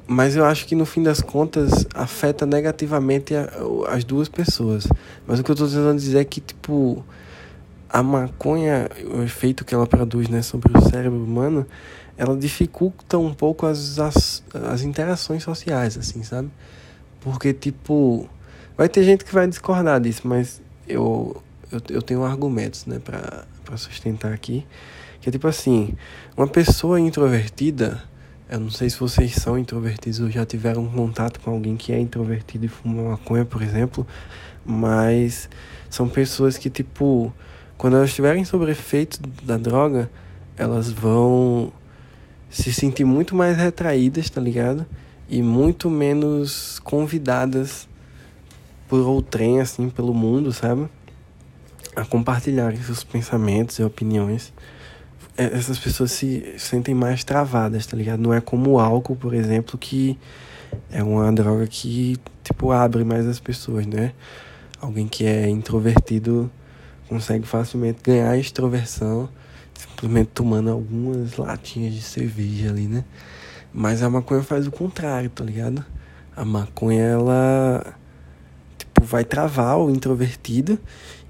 mas 0.06 0.34
eu 0.34 0.46
acho 0.46 0.66
que 0.66 0.75
no 0.75 0.87
fim 0.87 1.02
das 1.02 1.20
contas 1.20 1.87
afeta 1.94 2.46
negativamente 2.46 3.34
a, 3.34 3.46
as 3.88 4.04
duas 4.04 4.30
pessoas. 4.30 4.87
Mas 5.26 5.38
o 5.38 5.44
que 5.44 5.50
eu 5.50 5.52
estou 5.52 5.68
tentando 5.68 5.99
dizer 5.99 6.20
é 6.20 6.25
que, 6.25 6.40
tipo, 6.40 7.04
a 7.92 8.02
maconha, 8.02 8.88
o 9.12 9.23
efeito 9.23 9.64
que 9.64 9.75
ela 9.75 9.87
produz 9.87 10.28
né, 10.28 10.42
sobre 10.42 10.76
o 10.76 10.80
cérebro 10.82 11.23
humano, 11.23 11.66
ela 12.16 12.37
dificulta 12.37 13.18
um 13.18 13.32
pouco 13.32 13.66
as, 13.66 13.99
as, 13.99 14.42
as 14.68 14.82
interações 14.82 15.42
sociais, 15.42 15.97
assim, 15.97 16.23
sabe? 16.23 16.50
Porque, 17.20 17.52
tipo, 17.52 18.28
vai 18.76 18.88
ter 18.88 19.02
gente 19.04 19.25
que 19.25 19.32
vai 19.32 19.47
discordar 19.47 20.00
disso, 20.00 20.23
mas 20.25 20.62
eu, 20.87 21.42
eu, 21.70 21.80
eu 21.90 22.02
tenho 22.02 22.25
argumentos, 22.25 22.87
né, 22.87 22.99
para 22.99 23.76
sustentar 23.76 24.32
aqui. 24.32 24.66
Que 25.20 25.28
é 25.28 25.32
tipo 25.32 25.47
assim, 25.47 25.94
uma 26.37 26.49
pessoa 26.49 26.99
introvertida 26.99 28.02
eu 28.50 28.59
não 28.59 28.70
sei 28.70 28.90
se 28.90 28.99
vocês 28.99 29.32
são 29.37 29.56
introvertidos 29.56 30.18
ou 30.18 30.28
já 30.28 30.44
tiveram 30.44 30.85
contato 30.85 31.38
com 31.38 31.52
alguém 31.52 31.76
que 31.76 31.92
é 31.92 32.00
introvertido 32.00 32.64
e 32.64 32.68
fuma 32.68 33.11
maconha, 33.11 33.44
por 33.44 33.62
exemplo, 33.62 34.04
mas 34.66 35.49
são 35.88 36.09
pessoas 36.09 36.59
que, 36.59 36.68
tipo, 36.68 37.32
quando 37.80 37.96
elas 37.96 38.10
estiverem 38.10 38.44
sob 38.44 38.70
efeito 38.70 39.18
da 39.42 39.56
droga, 39.56 40.10
elas 40.54 40.90
vão 40.90 41.72
se 42.50 42.75
sentir 42.75 43.06
muito 43.06 43.34
mais 43.34 43.56
retraídas, 43.56 44.28
tá 44.28 44.38
ligado? 44.38 44.84
E 45.30 45.40
muito 45.40 45.88
menos 45.88 46.78
convidadas 46.80 47.88
por 48.87 49.00
outrem, 49.00 49.62
assim, 49.62 49.88
pelo 49.88 50.12
mundo, 50.12 50.52
sabe? 50.52 50.90
A 51.96 52.04
compartilharem 52.04 52.82
seus 52.82 53.02
pensamentos 53.02 53.78
e 53.78 53.82
opiniões. 53.82 54.52
Essas 55.34 55.78
pessoas 55.78 56.12
se 56.12 56.56
sentem 56.58 56.94
mais 56.94 57.25
travadas, 57.25 57.87
tá 57.87 57.96
ligado? 57.96 58.20
Não 58.20 58.34
é 58.34 58.42
como 58.42 58.72
o 58.72 58.78
álcool, 58.78 59.16
por 59.16 59.32
exemplo, 59.32 59.78
que 59.78 60.18
é 60.92 61.02
uma 61.02 61.32
droga 61.32 61.66
que, 61.66 62.18
tipo, 62.44 62.72
abre 62.72 63.04
mais 63.04 63.26
as 63.26 63.40
pessoas, 63.40 63.87
né? 63.87 64.12
Alguém 64.78 65.08
que 65.08 65.25
é 65.25 65.49
introvertido 65.49 66.50
consegue 67.10 67.44
facilmente 67.44 67.98
ganhar 68.04 68.30
a 68.30 68.38
extroversão 68.38 69.28
simplesmente 69.74 70.30
tomando 70.32 70.70
algumas 70.70 71.36
latinhas 71.36 71.92
de 71.92 72.02
cerveja 72.02 72.70
ali, 72.70 72.86
né? 72.86 73.04
Mas 73.72 74.02
a 74.02 74.08
maconha 74.08 74.42
faz 74.42 74.66
o 74.66 74.70
contrário, 74.70 75.28
tá 75.28 75.44
ligado? 75.44 75.84
A 76.36 76.44
maconha, 76.44 77.02
ela, 77.02 77.94
tipo, 78.78 79.04
vai 79.04 79.24
travar 79.24 79.78
o 79.78 79.90
introvertido 79.90 80.78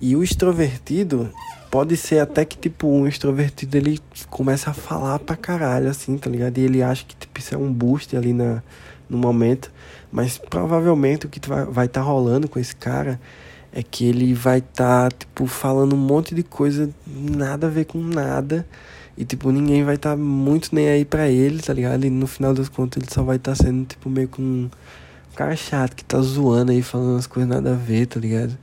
e 0.00 0.14
o 0.14 0.22
extrovertido 0.22 1.30
pode 1.70 1.96
ser 1.96 2.18
até 2.18 2.44
que, 2.44 2.58
tipo, 2.58 2.86
um 2.86 3.06
extrovertido 3.06 3.76
ele 3.76 4.00
começa 4.28 4.70
a 4.70 4.74
falar 4.74 5.18
pra 5.20 5.36
caralho, 5.36 5.88
assim, 5.88 6.18
tá 6.18 6.28
ligado? 6.28 6.58
E 6.58 6.62
ele 6.62 6.82
acha 6.82 7.04
que, 7.04 7.16
tipo, 7.16 7.38
isso 7.38 7.54
é 7.54 7.58
um 7.58 7.72
boost 7.72 8.16
ali 8.16 8.32
na, 8.32 8.62
no 9.08 9.16
momento. 9.16 9.72
Mas 10.12 10.38
provavelmente 10.38 11.26
o 11.26 11.28
que 11.28 11.40
vai 11.48 11.60
estar 11.62 11.72
vai 11.72 11.88
tá 11.88 12.00
rolando 12.00 12.48
com 12.48 12.58
esse 12.58 12.76
cara 12.76 13.20
é 13.72 13.82
que 13.82 14.04
ele 14.04 14.34
vai 14.34 14.58
estar, 14.58 15.10
tá, 15.10 15.16
tipo, 15.18 15.46
falando 15.46 15.94
um 15.94 15.98
monte 15.98 16.34
de 16.34 16.42
coisa 16.42 16.90
nada 17.06 17.66
a 17.66 17.70
ver 17.70 17.84
com 17.86 17.98
nada. 17.98 18.66
E, 19.16 19.24
tipo, 19.24 19.50
ninguém 19.52 19.84
vai 19.84 19.96
estar 19.96 20.10
tá 20.10 20.16
muito 20.16 20.74
nem 20.74 20.88
aí 20.88 21.04
pra 21.04 21.28
ele, 21.28 21.60
tá 21.62 21.72
ligado? 21.72 22.04
E 22.04 22.10
no 22.10 22.26
final 22.26 22.54
das 22.54 22.68
contas 22.68 23.02
ele 23.02 23.12
só 23.12 23.22
vai 23.22 23.36
estar 23.36 23.54
tá 23.54 23.64
sendo, 23.64 23.84
tipo, 23.86 24.08
meio 24.08 24.28
com 24.28 24.42
um 24.42 24.70
cara 25.36 25.54
chato 25.56 25.94
que 25.94 26.04
tá 26.04 26.20
zoando 26.20 26.72
aí, 26.72 26.82
falando 26.82 27.18
as 27.18 27.26
coisas 27.26 27.48
nada 27.48 27.72
a 27.72 27.76
ver, 27.76 28.06
tá 28.06 28.18
ligado? 28.18 28.56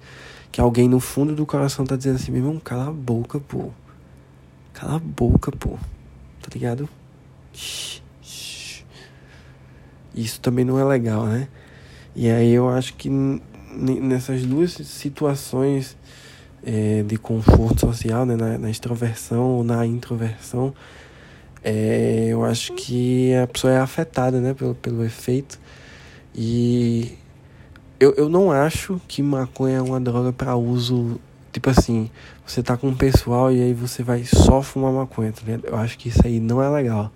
que 0.58 0.62
alguém 0.62 0.90
no 0.90 1.00
fundo 1.00 1.36
do 1.36 1.46
coração 1.46 1.86
tá 1.86 1.96
dizendo 1.96 2.16
assim, 2.16 2.32
meu 2.32 2.42
irmão, 2.42 2.60
cala 2.60 2.88
a 2.88 2.92
boca, 2.92 3.40
pô. 3.40 3.70
Cala 4.74 4.96
a 4.96 5.00
boca, 5.00 5.52
pô. 5.52 5.78
Tá 6.42 6.50
ligado? 6.52 6.90
Isso 10.16 10.42
também 10.42 10.66
não 10.66 10.80
é 10.80 10.84
legal, 10.84 11.28
né? 11.28 11.48
E 12.16 12.28
aí 12.28 12.52
eu 12.52 12.68
acho 12.70 12.96
que 12.96 13.08
nessas 13.77 14.43
duas 14.43 14.72
situações 14.72 15.98
é, 16.63 17.03
de 17.03 17.17
conforto 17.17 17.81
social, 17.81 18.25
né, 18.25 18.36
na, 18.36 18.57
na 18.57 18.69
extroversão 18.69 19.43
ou 19.43 19.63
na 19.63 19.86
introversão, 19.86 20.74
é, 21.63 22.27
eu 22.29 22.43
acho 22.43 22.74
que 22.74 23.34
a 23.36 23.48
pessoa 23.48 23.74
é 23.74 23.79
afetada 23.79 24.39
né, 24.39 24.53
pelo, 24.53 24.75
pelo 24.75 25.03
efeito. 25.03 25.60
E 26.34 27.17
eu, 28.00 28.13
eu 28.15 28.29
não 28.29 28.51
acho 28.51 29.01
que 29.07 29.22
maconha 29.24 29.77
é 29.77 29.81
uma 29.81 30.00
droga 30.00 30.31
para 30.31 30.55
uso. 30.55 31.19
Tipo 31.51 31.69
assim, 31.72 32.10
você 32.46 32.62
tá 32.62 32.77
com 32.77 32.88
um 32.89 32.96
pessoal 32.96 33.51
e 33.51 33.62
aí 33.62 33.74
você 33.74 34.03
vai 34.03 34.24
só 34.24 34.62
fumar 34.62 34.93
maconha, 34.93 35.31
tá 35.31 35.41
ligado? 35.46 35.65
Eu 35.65 35.75
acho 35.75 35.98
que 35.98 36.10
isso 36.10 36.22
aí 36.24 36.39
não 36.39 36.62
é 36.62 36.69
legal. 36.69 37.12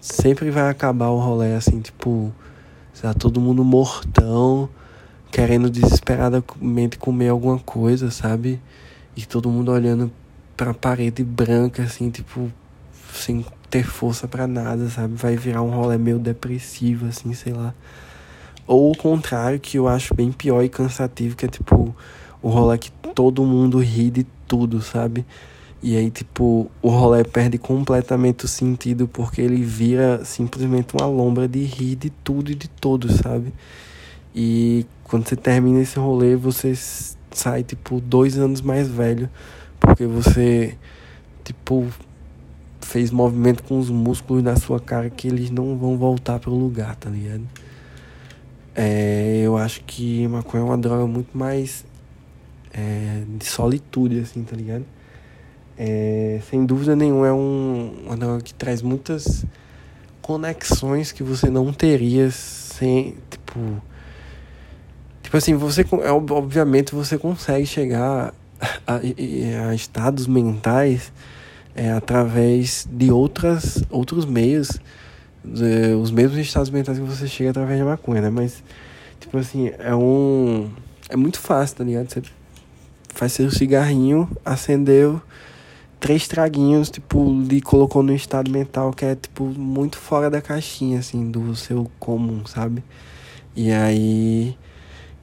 Sempre 0.00 0.50
vai 0.50 0.68
acabar 0.68 1.08
o 1.08 1.18
rolê 1.18 1.54
assim, 1.54 1.80
tipo, 1.80 2.32
tá 3.00 3.14
todo 3.14 3.40
mundo 3.40 3.64
mortão, 3.64 4.68
querendo 5.30 5.70
desesperadamente 5.70 6.98
comer 6.98 7.28
alguma 7.28 7.58
coisa, 7.58 8.10
sabe? 8.10 8.60
E 9.16 9.24
todo 9.24 9.50
mundo 9.50 9.70
olhando 9.70 10.10
pra 10.56 10.74
parede 10.74 11.22
branca, 11.22 11.82
assim, 11.82 12.10
tipo, 12.10 12.50
sem 13.12 13.44
ter 13.70 13.84
força 13.84 14.26
para 14.26 14.46
nada, 14.46 14.88
sabe? 14.90 15.14
Vai 15.14 15.36
virar 15.36 15.62
um 15.62 15.70
rolê 15.70 15.96
meio 15.96 16.18
depressivo, 16.18 17.06
assim, 17.06 17.32
sei 17.32 17.52
lá. 17.52 17.72
Ou 18.66 18.92
o 18.92 18.96
contrário, 18.96 19.58
que 19.58 19.78
eu 19.78 19.88
acho 19.88 20.14
bem 20.14 20.32
pior 20.32 20.62
e 20.62 20.68
cansativo, 20.68 21.36
que 21.36 21.46
é 21.46 21.48
tipo 21.48 21.94
o 22.42 22.48
rolê 22.48 22.78
que 22.78 22.90
todo 23.14 23.44
mundo 23.44 23.78
ri 23.78 24.10
de 24.10 24.26
tudo, 24.46 24.80
sabe? 24.80 25.24
E 25.82 25.96
aí, 25.96 26.10
tipo, 26.10 26.70
o 26.82 26.88
rolê 26.88 27.24
perde 27.24 27.56
completamente 27.56 28.44
o 28.44 28.48
sentido 28.48 29.08
porque 29.08 29.40
ele 29.40 29.62
vira 29.62 30.24
simplesmente 30.24 30.94
uma 30.94 31.06
lombra 31.06 31.48
de 31.48 31.64
rir 31.64 31.96
de 31.96 32.10
tudo 32.10 32.50
e 32.50 32.54
de 32.54 32.68
todos, 32.68 33.16
sabe? 33.16 33.52
E 34.34 34.86
quando 35.04 35.28
você 35.28 35.36
termina 35.36 35.80
esse 35.80 35.98
rolê, 35.98 36.36
você 36.36 36.72
sai, 37.30 37.62
tipo, 37.62 38.00
dois 38.00 38.38
anos 38.38 38.60
mais 38.60 38.88
velho 38.88 39.28
porque 39.80 40.04
você, 40.04 40.76
tipo, 41.42 41.86
fez 42.82 43.10
movimento 43.10 43.62
com 43.62 43.78
os 43.78 43.88
músculos 43.88 44.42
da 44.42 44.54
sua 44.56 44.78
cara 44.78 45.08
que 45.08 45.26
eles 45.26 45.50
não 45.50 45.76
vão 45.76 45.96
voltar 45.96 46.38
pro 46.38 46.52
lugar, 46.52 46.94
tá 46.96 47.08
ligado? 47.08 47.48
É, 48.74 49.40
eu 49.42 49.56
acho 49.56 49.82
que 49.84 50.28
maconha 50.28 50.62
é 50.62 50.66
uma 50.66 50.78
droga 50.78 51.06
muito 51.06 51.36
mais 51.36 51.84
é, 52.72 53.22
de 53.38 53.44
solitude, 53.46 54.20
assim, 54.20 54.44
tá 54.44 54.54
ligado? 54.54 54.84
É, 55.76 56.40
sem 56.50 56.64
dúvida 56.66 56.94
nenhuma 56.94 57.26
é 57.26 57.32
um, 57.32 57.94
uma 58.04 58.16
droga 58.16 58.42
que 58.42 58.52
traz 58.52 58.82
muitas 58.82 59.46
conexões 60.20 61.10
que 61.10 61.22
você 61.22 61.48
não 61.48 61.72
teria 61.72 62.30
sem, 62.30 63.16
tipo... 63.30 63.82
Tipo 65.30 65.36
assim, 65.36 65.54
você, 65.54 65.82
é, 65.82 66.10
obviamente 66.10 66.92
você 66.94 67.16
consegue 67.16 67.64
chegar 67.64 68.34
a, 68.86 68.96
a, 68.96 69.74
estados 69.74 70.26
mentais 70.26 71.12
é, 71.74 71.92
através 71.92 72.86
de 72.90 73.12
outras, 73.12 73.84
outros 73.90 74.24
meios 74.24 74.80
é, 75.44 75.94
os 75.94 76.10
mesmos 76.10 76.38
estados 76.38 76.70
mentais 76.70 76.98
que 76.98 77.04
você 77.04 77.26
chega 77.26 77.50
através 77.50 77.78
da 77.78 77.84
maconha, 77.84 78.20
né? 78.20 78.30
Mas, 78.30 78.62
tipo 79.18 79.38
assim, 79.38 79.70
é 79.78 79.94
um. 79.94 80.70
É 81.08 81.16
muito 81.16 81.38
fácil, 81.38 81.78
tá 81.78 81.84
ligado? 81.84 82.10
Você 82.10 82.22
faz 83.08 83.32
seu 83.32 83.50
cigarrinho, 83.50 84.28
acendeu, 84.44 85.20
três 85.98 86.28
traguinhos, 86.28 86.90
tipo, 86.90 87.42
e 87.50 87.60
colocou 87.60 88.02
no 88.02 88.14
estado 88.14 88.50
mental 88.50 88.92
que 88.92 89.04
é, 89.04 89.14
tipo, 89.14 89.44
muito 89.44 89.96
fora 89.96 90.30
da 90.30 90.40
caixinha, 90.40 90.98
assim, 90.98 91.30
do 91.30 91.56
seu 91.56 91.90
comum, 91.98 92.44
sabe? 92.46 92.82
E 93.56 93.72
aí. 93.72 94.56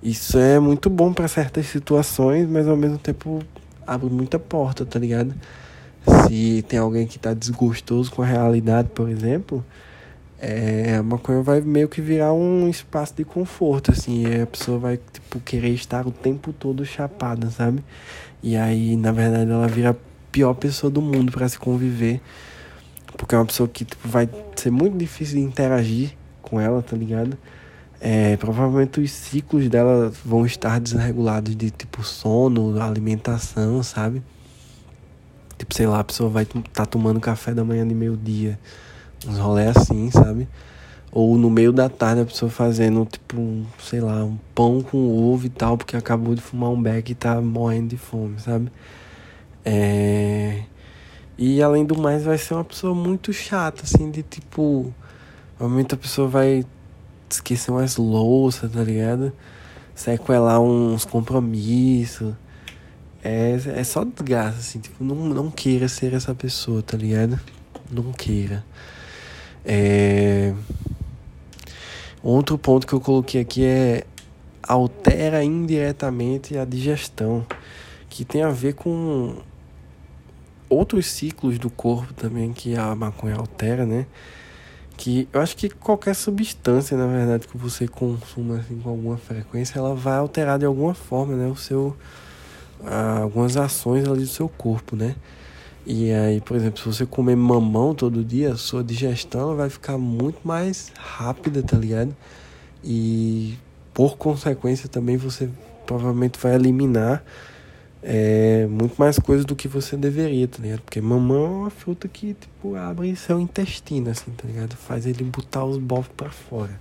Isso 0.07 0.37
é 0.37 0.57
muito 0.57 0.89
bom 0.89 1.11
para 1.11 1.27
certas 1.27 1.65
situações, 1.65 2.47
mas 2.47 2.65
ao 2.65 2.77
mesmo 2.77 2.97
tempo 2.97 3.43
abre 3.85 4.09
muita 4.09 4.39
porta, 4.39 4.85
tá 4.85 4.97
ligado? 4.97 5.35
Se 6.25 6.63
tem 6.65 6.79
alguém 6.79 7.05
que 7.05 7.19
tá 7.19 7.33
desgostoso 7.33 8.09
com 8.09 8.21
a 8.21 8.25
realidade, 8.25 8.87
por 8.95 9.09
exemplo, 9.09 9.65
é, 10.39 10.95
a 10.95 11.03
maconha 11.03 11.41
vai 11.41 11.59
meio 11.59 11.89
que 11.89 11.99
virar 11.99 12.31
um 12.31 12.69
espaço 12.69 13.15
de 13.17 13.25
conforto, 13.25 13.91
assim, 13.91 14.23
a 14.41 14.47
pessoa 14.47 14.79
vai, 14.79 14.97
tipo, 15.11 15.41
querer 15.41 15.71
estar 15.71 16.07
o 16.07 16.11
tempo 16.11 16.53
todo 16.53 16.85
chapada, 16.85 17.49
sabe? 17.49 17.83
E 18.41 18.55
aí, 18.55 18.95
na 18.95 19.11
verdade, 19.11 19.51
ela 19.51 19.67
vira 19.67 19.89
a 19.89 19.95
pior 20.31 20.53
pessoa 20.53 20.89
do 20.89 21.01
mundo 21.01 21.33
para 21.33 21.49
se 21.49 21.59
conviver, 21.59 22.21
porque 23.17 23.35
é 23.35 23.37
uma 23.37 23.45
pessoa 23.45 23.67
que, 23.67 23.83
tipo, 23.83 24.07
vai 24.07 24.29
ser 24.55 24.71
muito 24.71 24.97
difícil 24.97 25.35
de 25.35 25.43
interagir 25.43 26.11
com 26.41 26.61
ela, 26.61 26.81
tá 26.81 26.95
ligado? 26.95 27.37
É, 27.99 28.37
provavelmente 28.37 28.99
os 28.99 29.11
ciclos 29.11 29.67
dela 29.69 30.11
vão 30.23 30.45
estar 30.45 30.79
desregulados 30.79 31.55
de, 31.55 31.71
tipo, 31.71 32.03
sono, 32.03 32.79
alimentação, 32.79 33.81
sabe? 33.81 34.21
Tipo, 35.57 35.73
sei 35.73 35.87
lá, 35.87 35.99
a 35.99 36.03
pessoa 36.03 36.29
vai 36.29 36.43
estar 36.43 36.61
tá 36.71 36.85
tomando 36.85 37.19
café 37.19 37.53
da 37.53 37.63
manhã 37.63 37.87
de 37.87 37.95
meio-dia, 37.95 38.59
uns 39.27 39.39
rolês 39.39 39.75
assim, 39.75 40.11
sabe? 40.11 40.47
Ou 41.11 41.37
no 41.37 41.49
meio 41.49 41.73
da 41.73 41.89
tarde 41.89 42.21
a 42.21 42.25
pessoa 42.25 42.51
fazendo, 42.51 43.05
tipo, 43.05 43.39
um, 43.39 43.65
sei 43.79 43.99
lá, 43.99 44.23
um 44.23 44.37
pão 44.53 44.81
com 44.83 44.97
ovo 45.33 45.47
e 45.47 45.49
tal, 45.49 45.75
porque 45.77 45.97
acabou 45.97 46.35
de 46.35 46.41
fumar 46.41 46.69
um 46.69 46.79
beck 46.79 47.09
e 47.09 47.15
tá 47.15 47.41
morrendo 47.41 47.87
de 47.87 47.97
fome, 47.97 48.39
sabe? 48.39 48.71
É... 49.65 50.63
E 51.37 51.61
além 51.61 51.85
do 51.85 51.97
mais, 51.97 52.23
vai 52.23 52.37
ser 52.37 52.53
uma 52.53 52.63
pessoa 52.63 52.95
muito 52.95 53.33
chata, 53.33 53.83
assim, 53.83 54.09
de 54.11 54.23
tipo. 54.23 54.93
Provavelmente 55.57 55.93
a 55.95 55.97
pessoa 55.97 56.27
vai 56.27 56.65
esquecer 57.29 57.71
umas 57.71 57.97
louças, 57.97 58.71
tá 58.71 58.83
ligado? 58.83 59.31
Sequelar 59.95 60.59
uns 60.59 61.05
compromissos. 61.05 62.33
É, 63.23 63.57
é 63.75 63.83
só 63.83 64.03
desgaste, 64.03 64.59
assim, 64.59 64.79
tipo, 64.79 65.03
não, 65.03 65.15
não 65.15 65.51
queira 65.51 65.87
ser 65.87 66.13
essa 66.13 66.33
pessoa, 66.33 66.81
tá 66.81 66.95
ligado? 66.97 67.39
Não 67.91 68.11
queira. 68.11 68.63
É... 69.65 70.53
Outro 72.23 72.57
ponto 72.57 72.87
que 72.87 72.93
eu 72.93 73.01
coloquei 73.01 73.41
aqui 73.41 73.65
é 73.65 74.03
altera 74.67 75.43
indiretamente 75.43 76.57
a 76.57 76.65
digestão, 76.65 77.45
que 78.09 78.25
tem 78.25 78.43
a 78.43 78.49
ver 78.49 78.73
com 78.73 79.35
outros 80.69 81.07
ciclos 81.07 81.57
do 81.57 81.69
corpo 81.69 82.13
também 82.13 82.51
que 82.51 82.75
a 82.75 82.93
maconha 82.95 83.35
altera, 83.35 83.85
né? 83.85 84.05
Que 84.97 85.29
eu 85.31 85.39
acho 85.39 85.55
que 85.55 85.69
qualquer 85.69 86.15
substância, 86.15 86.97
na 86.97 87.07
verdade, 87.07 87.47
que 87.47 87.57
você 87.57 87.87
consuma 87.87 88.57
assim, 88.57 88.79
com 88.79 88.89
alguma 88.89 89.17
frequência, 89.17 89.77
ela 89.77 89.93
vai 89.93 90.17
alterar 90.17 90.57
de 90.57 90.65
alguma 90.65 90.93
forma, 90.93 91.35
né? 91.35 91.47
O 91.47 91.55
seu, 91.55 91.95
algumas 93.21 93.55
ações 93.55 94.07
ali 94.07 94.21
do 94.21 94.27
seu 94.27 94.49
corpo, 94.49 94.95
né? 94.95 95.15
E 95.85 96.11
aí, 96.11 96.41
por 96.41 96.57
exemplo, 96.57 96.79
se 96.79 96.85
você 96.85 97.05
comer 97.05 97.37
mamão 97.37 97.95
todo 97.95 98.21
dia, 98.25 98.51
a 98.53 98.57
sua 98.57 98.83
digestão 98.83 99.55
vai 99.55 99.69
ficar 99.69 99.97
muito 99.97 100.45
mais 100.45 100.91
rápida, 100.97 101.63
tá 101.63 101.77
ligado? 101.77 102.13
E 102.83 103.57
por 103.93 104.17
consequência 104.17 104.89
também 104.89 105.15
você 105.15 105.49
provavelmente 105.85 106.37
vai 106.39 106.55
eliminar 106.55 107.23
é, 108.09 108.65
muito 108.67 108.95
mais 108.97 109.19
coisas 109.19 109.43
do 109.43 109.53
que 109.53 109.67
você 109.67 109.97
deveria, 109.97 110.47
tá 110.47 110.61
ligado? 110.61 110.81
Porque 110.81 111.01
mamão 111.01 111.45
é 111.45 111.49
uma 111.49 111.69
fruta 111.69 112.07
que, 112.07 112.33
tipo, 112.33 112.75
abre 112.75 113.13
seu 113.17 113.37
intestino, 113.37 114.09
assim, 114.09 114.31
tá 114.31 114.47
ligado? 114.47 114.77
Faz 114.77 115.05
ele 115.05 115.25
botar 115.25 115.65
os 115.65 115.77
bofos 115.77 116.13
pra 116.15 116.29
fora. 116.29 116.79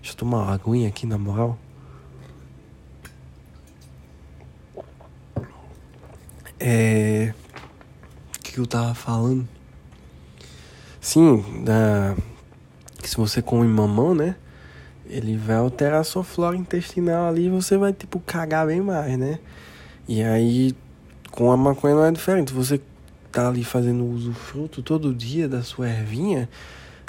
Deixa 0.00 0.12
eu 0.12 0.16
tomar 0.18 0.42
uma 0.42 0.52
aguinha 0.52 0.88
aqui, 0.88 1.06
na 1.06 1.16
moral. 1.16 1.58
É 6.60 7.32
que 8.52 8.60
eu 8.60 8.66
tava 8.66 8.94
falando? 8.94 9.48
Sim, 11.00 11.64
da 11.64 12.14
que 13.00 13.08
se 13.08 13.16
você 13.16 13.40
come 13.40 13.66
mamão, 13.66 14.14
né? 14.14 14.36
Ele 15.06 15.36
vai 15.36 15.56
alterar 15.56 16.00
a 16.00 16.04
sua 16.04 16.22
flora 16.22 16.56
intestinal 16.56 17.28
ali 17.28 17.46
e 17.46 17.50
você 17.50 17.76
vai, 17.76 17.92
tipo, 17.92 18.20
cagar 18.20 18.66
bem 18.66 18.80
mais, 18.80 19.18
né? 19.18 19.38
E 20.08 20.22
aí, 20.22 20.74
com 21.30 21.50
a 21.50 21.56
maconha 21.56 21.94
não 21.94 22.04
é 22.04 22.10
diferente. 22.12 22.52
Você 22.52 22.80
tá 23.30 23.48
ali 23.48 23.64
fazendo 23.64 24.04
uso 24.04 24.32
fruto 24.32 24.82
todo 24.82 25.14
dia 25.14 25.48
da 25.48 25.62
sua 25.62 25.88
ervinha, 25.88 26.48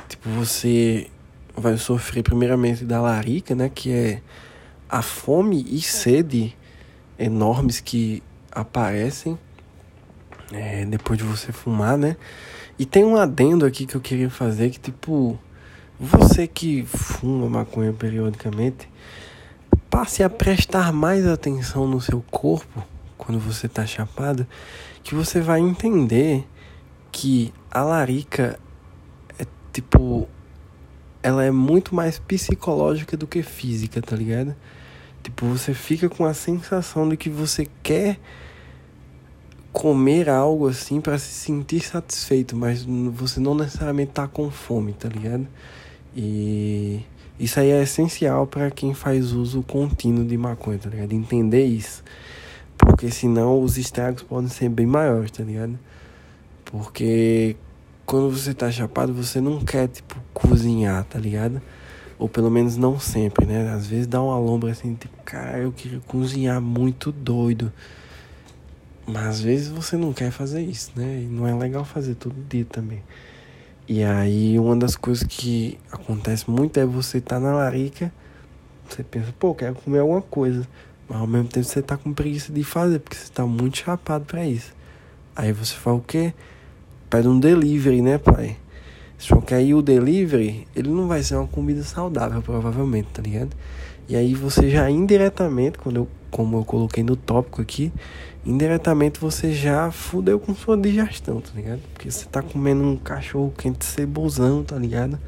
tipo, 0.08 0.29
você 0.29 1.08
vai 1.56 1.77
sofrer 1.77 2.23
primeiramente 2.23 2.86
da 2.86 3.01
larica, 3.01 3.53
né? 3.53 3.69
Que 3.69 3.91
é 3.91 4.21
a 4.89 5.01
fome 5.01 5.65
e 5.69 5.82
sede 5.82 6.56
enormes 7.17 7.79
que 7.79 8.23
aparecem 8.51 9.38
é, 10.51 10.86
depois 10.86 11.17
de 11.17 11.25
você 11.25 11.51
fumar, 11.51 11.97
né? 11.97 12.15
E 12.77 12.86
tem 12.86 13.03
um 13.03 13.15
adendo 13.15 13.65
aqui 13.65 13.86
que 13.86 13.95
eu 13.95 14.01
queria 14.01 14.29
fazer 14.29 14.69
que, 14.69 14.79
tipo, 14.79 15.38
você 15.99 16.47
que 16.47 16.84
fuma 16.86 17.49
maconha 17.49 17.93
periodicamente, 17.93 18.89
passe 19.93 20.23
a 20.23 20.29
prestar 20.29 20.91
mais 20.91 21.27
atenção 21.27 21.88
no 21.88 22.01
seu 22.01 22.19
corpo 22.32 22.84
quando 23.15 23.39
você 23.39 23.67
tá 23.67 23.86
chapado, 23.86 24.47
que 25.03 25.13
você 25.13 25.39
vai 25.39 25.60
entender 25.60 26.47
que 27.12 27.53
a 27.69 27.84
larica 27.84 28.60
é 29.38 29.45
tipo. 29.71 30.27
Ela 31.21 31.45
é 31.45 31.51
muito 31.51 31.93
mais 31.93 32.17
psicológica 32.17 33.15
do 33.15 33.27
que 33.27 33.43
física, 33.43 34.01
tá 34.01 34.15
ligado? 34.15 34.56
Tipo, 35.21 35.45
você 35.45 35.75
fica 35.75 36.10
com 36.10 36.25
a 36.25 36.34
sensação 36.34 37.08
de 37.08 37.15
que 37.15 37.29
você 37.29 37.67
quer 37.84 38.19
comer 39.71 40.27
algo 40.27 40.67
assim 40.67 40.99
para 40.99 41.19
se 41.19 41.32
sentir 41.32 41.82
satisfeito, 41.82 42.58
mas 42.58 42.84
você 43.12 43.39
não 43.39 43.53
necessariamente 43.53 44.12
tá 44.12 44.27
com 44.27 44.49
fome, 44.49 44.93
tá 44.93 45.08
ligado? 45.08 45.47
E 46.15 47.01
isso 47.43 47.60
aí 47.60 47.71
é 47.71 47.84
essencial 47.84 48.47
para 48.47 48.71
quem 48.71 48.93
faz 48.93 49.32
uso 49.32 49.62
contínuo 49.63 50.25
de 50.25 50.38
maconha, 50.38 50.77
tá 50.77 50.89
ligado? 50.89 51.13
Entender 51.13 51.65
isso. 51.65 52.03
Porque 52.77 53.12
senão 53.12 53.62
os 53.62 53.77
estragos 53.77 54.23
podem 54.23 54.49
ser 54.49 54.69
bem 54.69 54.86
maiores, 54.86 55.32
tá 55.32 55.43
ligado? 55.43 55.77
Porque 56.65 57.56
quando 58.06 58.29
você 58.29 58.53
tá 58.53 58.71
chapado, 58.71 59.13
você 59.13 59.39
não 59.39 59.63
quer, 59.63 59.88
tipo, 59.88 60.15
cozinhar, 60.34 61.03
tá 61.06 61.19
ligado? 61.19 61.62
Ou 62.17 62.29
pelo 62.29 62.49
menos 62.49 62.77
não 62.77 62.99
sempre, 62.99 63.45
né? 63.45 63.69
Às 63.71 63.88
vezes 63.88 64.08
dá 64.08 64.21
uma 64.21 64.38
lombra 64.38 64.71
assim, 64.71 64.95
tipo, 64.95 65.15
cara, 65.23 65.60
eu 65.60 65.71
queria 65.71 65.99
cozinhar 66.08 66.62
muito 66.62 67.12
doido. 67.12 67.71
Mas 69.06 69.25
às 69.25 69.41
vezes 69.41 69.67
você 69.67 69.97
não 69.97 70.13
quer 70.13 70.32
fazer 70.32 70.62
isso, 70.62 70.91
né? 70.95 71.21
E 71.23 71.25
não 71.25 71.47
é 71.47 71.53
legal 71.53 71.84
fazer 71.84 72.15
todo 72.15 72.36
dia 72.47 72.65
também. 72.65 73.03
E 73.87 74.03
aí 74.03 74.57
uma 74.57 74.75
das 74.75 74.95
coisas 74.95 75.23
que 75.23 75.77
acontece 75.91 76.49
muito 76.49 76.79
é 76.79 76.85
você 76.85 77.19
tá 77.19 77.39
na 77.39 77.53
larica, 77.53 78.11
você 78.87 79.03
pensa, 79.03 79.33
pô, 79.37 79.53
quero 79.53 79.75
comer 79.75 79.99
alguma 79.99 80.21
coisa. 80.21 80.67
Mas 81.09 81.19
ao 81.19 81.27
mesmo 81.27 81.49
tempo 81.49 81.65
você 81.65 81.81
tá 81.81 81.97
com 81.97 82.13
preguiça 82.13 82.51
de 82.53 82.63
fazer, 82.63 82.99
porque 82.99 83.17
você 83.17 83.31
tá 83.31 83.45
muito 83.45 83.77
chapado 83.79 84.25
para 84.25 84.45
isso. 84.45 84.73
Aí 85.35 85.51
você 85.51 85.73
fala 85.73 85.97
o 85.97 86.01
quê? 86.01 86.33
Pede 87.09 87.27
um 87.27 87.39
delivery, 87.39 88.01
né, 88.01 88.17
pai? 88.17 88.57
Só 89.17 89.37
que 89.41 89.53
aí 89.53 89.73
o 89.73 89.81
delivery, 89.81 90.67
ele 90.75 90.89
não 90.89 91.07
vai 91.07 91.23
ser 91.23 91.35
uma 91.35 91.47
comida 91.47 91.83
saudável, 91.83 92.41
provavelmente, 92.41 93.09
tá 93.13 93.21
ligado? 93.21 93.55
E 94.07 94.15
aí 94.15 94.33
você 94.33 94.69
já 94.69 94.89
indiretamente, 94.89 95.77
quando 95.77 95.97
eu, 95.97 96.07
como 96.33 96.57
eu 96.57 96.65
coloquei 96.65 97.03
no 97.03 97.15
tópico 97.15 97.61
aqui, 97.61 97.93
indiretamente 98.43 99.19
você 99.19 99.53
já 99.53 99.91
fudeu 99.91 100.39
com 100.39 100.55
sua 100.55 100.75
digestão, 100.75 101.39
tá 101.39 101.51
ligado? 101.55 101.79
Porque 101.93 102.09
você 102.09 102.25
tá 102.25 102.41
comendo 102.41 102.81
um 102.83 102.97
cachorro 102.97 103.53
quente 103.55 103.85
cebosão, 103.85 104.63
tá 104.63 104.75
ligado? 104.75 105.19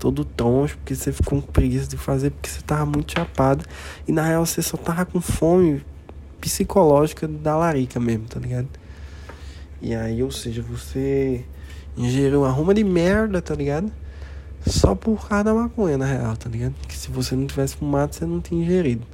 Todo 0.00 0.24
troncho, 0.24 0.78
porque 0.78 0.94
você 0.94 1.12
ficou 1.12 1.42
com 1.42 1.52
preguiça 1.52 1.86
de 1.86 1.98
fazer, 1.98 2.30
porque 2.30 2.48
você 2.48 2.62
tava 2.62 2.86
muito 2.86 3.12
chapado. 3.12 3.62
E 4.08 4.12
na 4.12 4.24
real 4.24 4.46
você 4.46 4.62
só 4.62 4.78
tava 4.78 5.04
com 5.04 5.20
fome 5.20 5.84
psicológica 6.40 7.28
da 7.28 7.54
larica 7.58 8.00
mesmo, 8.00 8.24
tá 8.24 8.40
ligado? 8.40 8.68
E 9.82 9.94
aí, 9.94 10.22
ou 10.22 10.30
seja, 10.30 10.62
você 10.62 11.44
ingeriu 11.94 12.40
uma 12.40 12.50
ruma 12.50 12.72
de 12.72 12.82
merda, 12.82 13.42
tá 13.42 13.54
ligado? 13.54 13.92
Só 14.66 14.94
por 14.94 15.28
causa 15.28 15.44
da 15.44 15.52
maconha, 15.52 15.98
na 15.98 16.06
real, 16.06 16.34
tá 16.38 16.48
ligado? 16.48 16.74
Que 16.88 16.96
se 16.96 17.10
você 17.10 17.36
não 17.36 17.46
tivesse 17.46 17.76
fumado, 17.76 18.14
você 18.14 18.24
não 18.24 18.40
tinha 18.40 18.64
ingerido. 18.64 19.06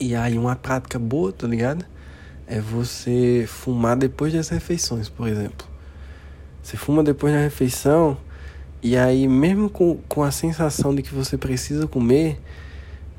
E 0.00 0.14
aí, 0.14 0.38
uma 0.38 0.54
prática 0.54 0.98
boa, 0.98 1.32
tá 1.32 1.46
ligado? 1.46 1.84
É 2.46 2.60
você 2.60 3.44
fumar 3.48 3.96
depois 3.96 4.32
das 4.32 4.48
refeições, 4.48 5.08
por 5.08 5.26
exemplo. 5.26 5.66
Você 6.62 6.76
fuma 6.76 7.02
depois 7.02 7.32
da 7.32 7.40
refeição, 7.40 8.16
e 8.80 8.96
aí, 8.96 9.26
mesmo 9.26 9.68
com, 9.68 9.96
com 10.08 10.22
a 10.22 10.30
sensação 10.30 10.94
de 10.94 11.02
que 11.02 11.12
você 11.12 11.36
precisa 11.36 11.88
comer, 11.88 12.40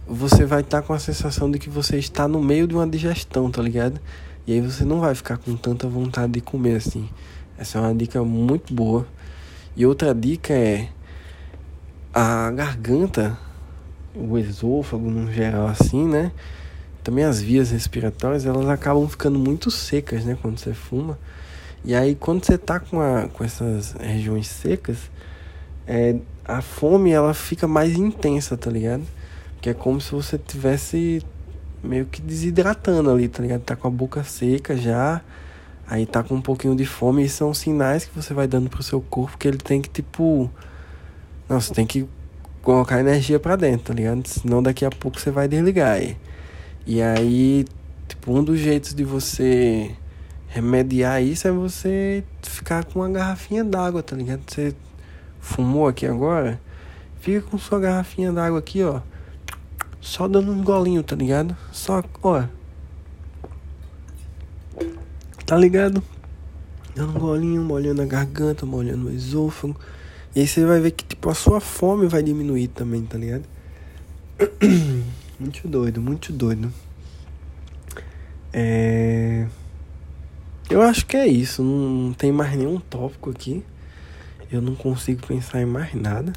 você 0.07 0.45
vai 0.45 0.61
estar 0.61 0.81
tá 0.81 0.87
com 0.87 0.93
a 0.93 0.99
sensação 0.99 1.51
de 1.51 1.59
que 1.59 1.69
você 1.69 1.97
está 1.97 2.29
no 2.29 2.41
meio 2.41 2.65
de 2.65 2.73
uma 2.73 2.87
digestão, 2.87 3.51
tá 3.51 3.61
ligado? 3.61 3.99
E 4.47 4.53
aí 4.53 4.61
você 4.61 4.85
não 4.85 5.01
vai 5.01 5.13
ficar 5.13 5.37
com 5.37 5.57
tanta 5.57 5.85
vontade 5.85 6.31
de 6.31 6.41
comer 6.41 6.77
assim. 6.77 7.09
Essa 7.57 7.77
é 7.77 7.81
uma 7.81 7.93
dica 7.93 8.23
muito 8.23 8.73
boa. 8.73 9.05
E 9.75 9.85
outra 9.85 10.15
dica 10.15 10.53
é 10.53 10.87
a 12.13 12.49
garganta, 12.51 13.37
o 14.15 14.37
esôfago 14.37 15.09
no 15.09 15.31
geral 15.31 15.67
assim, 15.67 16.07
né? 16.07 16.31
Também 17.03 17.23
as 17.23 17.41
vias 17.41 17.71
respiratórias, 17.71 18.45
elas 18.45 18.67
acabam 18.67 19.07
ficando 19.07 19.39
muito 19.39 19.71
secas, 19.71 20.25
né, 20.25 20.37
quando 20.41 20.59
você 20.59 20.73
fuma. 20.73 21.17
E 21.83 21.95
aí 21.95 22.15
quando 22.15 22.43
você 22.43 22.57
tá 22.57 22.79
com, 22.79 22.99
a, 22.99 23.27
com 23.29 23.43
essas 23.43 23.93
regiões 23.93 24.47
secas, 24.47 24.97
é, 25.87 26.17
a 26.43 26.61
fome 26.61 27.11
ela 27.11 27.33
fica 27.33 27.67
mais 27.67 27.93
intensa, 27.95 28.57
tá 28.57 28.69
ligado? 28.69 29.03
Que 29.61 29.69
é 29.69 29.73
como 29.73 29.99
se 30.01 30.11
você 30.11 30.37
tivesse 30.37 31.21
meio 31.83 32.05
que 32.05 32.21
desidratando 32.21 33.09
ali, 33.09 33.27
tá 33.27 33.41
ligado? 33.41 33.61
Tá 33.61 33.75
com 33.75 33.87
a 33.87 33.91
boca 33.91 34.23
seca 34.23 34.75
já 34.75 35.21
Aí 35.89 36.05
tá 36.05 36.21
com 36.21 36.35
um 36.35 36.41
pouquinho 36.41 36.75
de 36.75 36.85
fome 36.85 37.25
e 37.25 37.29
são 37.29 37.51
sinais 37.51 38.05
que 38.05 38.15
você 38.15 38.31
vai 38.31 38.47
dando 38.47 38.69
pro 38.69 38.83
seu 38.83 39.01
corpo 39.01 39.35
que 39.39 39.47
ele 39.47 39.57
tem 39.57 39.81
que, 39.81 39.89
tipo. 39.89 40.49
Não, 41.49 41.59
você 41.59 41.73
tem 41.73 41.85
que 41.87 42.07
colocar 42.61 42.99
energia 42.99 43.39
para 43.39 43.55
dentro, 43.55 43.87
tá 43.87 43.93
ligado? 43.95 44.23
Senão 44.27 44.61
daqui 44.61 44.85
a 44.85 44.91
pouco 44.91 45.19
você 45.19 45.31
vai 45.31 45.47
desligar 45.47 45.93
aí. 45.93 46.15
Aí, 47.01 47.65
tipo, 48.07 48.33
um 48.33 48.43
dos 48.43 48.59
jeitos 48.59 48.93
de 48.93 49.03
você 49.03 49.95
remediar 50.47 51.21
isso 51.21 51.47
é 51.47 51.51
você 51.51 52.23
ficar 52.41 52.83
com 52.83 52.99
uma 52.99 53.09
garrafinha 53.09 53.63
d'água, 53.63 54.01
tá 54.01 54.15
ligado? 54.15 54.41
Você 54.47 54.73
fumou 55.39 55.87
aqui 55.87 56.07
agora, 56.07 56.59
fica 57.21 57.41
com 57.41 57.57
sua 57.57 57.79
garrafinha 57.79 58.31
d'água 58.31 58.59
aqui, 58.59 58.83
ó. 58.83 59.01
Só 60.01 60.27
dando 60.27 60.51
um 60.51 60.63
golinho, 60.63 61.03
tá 61.03 61.15
ligado? 61.15 61.55
Só, 61.71 62.03
ó, 62.23 62.43
Tá 65.45 65.57
ligado? 65.57 66.03
Dando 66.95 67.17
um 67.17 67.19
golinho, 67.19 67.61
molhando 67.63 68.01
a 68.01 68.05
garganta, 68.05 68.67
molhando 68.67 69.07
o 69.07 69.11
esôfago. 69.11 69.75
E 70.35 70.41
aí 70.41 70.47
você 70.47 70.63
vai 70.63 70.79
ver 70.79 70.91
que 70.91 71.03
tipo 71.03 71.27
a 71.27 71.33
sua 71.33 71.59
fome 71.59 72.07
vai 72.07 72.21
diminuir 72.21 72.67
também, 72.67 73.03
tá 73.03 73.17
ligado? 73.17 73.43
muito 75.39 75.67
doido, 75.67 76.01
muito 76.01 76.33
doido. 76.33 76.71
É... 78.51 79.47
Eu 80.69 80.81
acho 80.81 81.05
que 81.05 81.15
é 81.15 81.25
isso. 81.25 81.63
Não 81.63 82.13
tem 82.13 82.31
mais 82.31 82.55
nenhum 82.55 82.79
tópico 82.79 83.29
aqui. 83.29 83.63
Eu 84.51 84.61
não 84.61 84.75
consigo 84.75 85.25
pensar 85.25 85.61
em 85.61 85.65
mais 85.65 85.93
nada. 85.93 86.33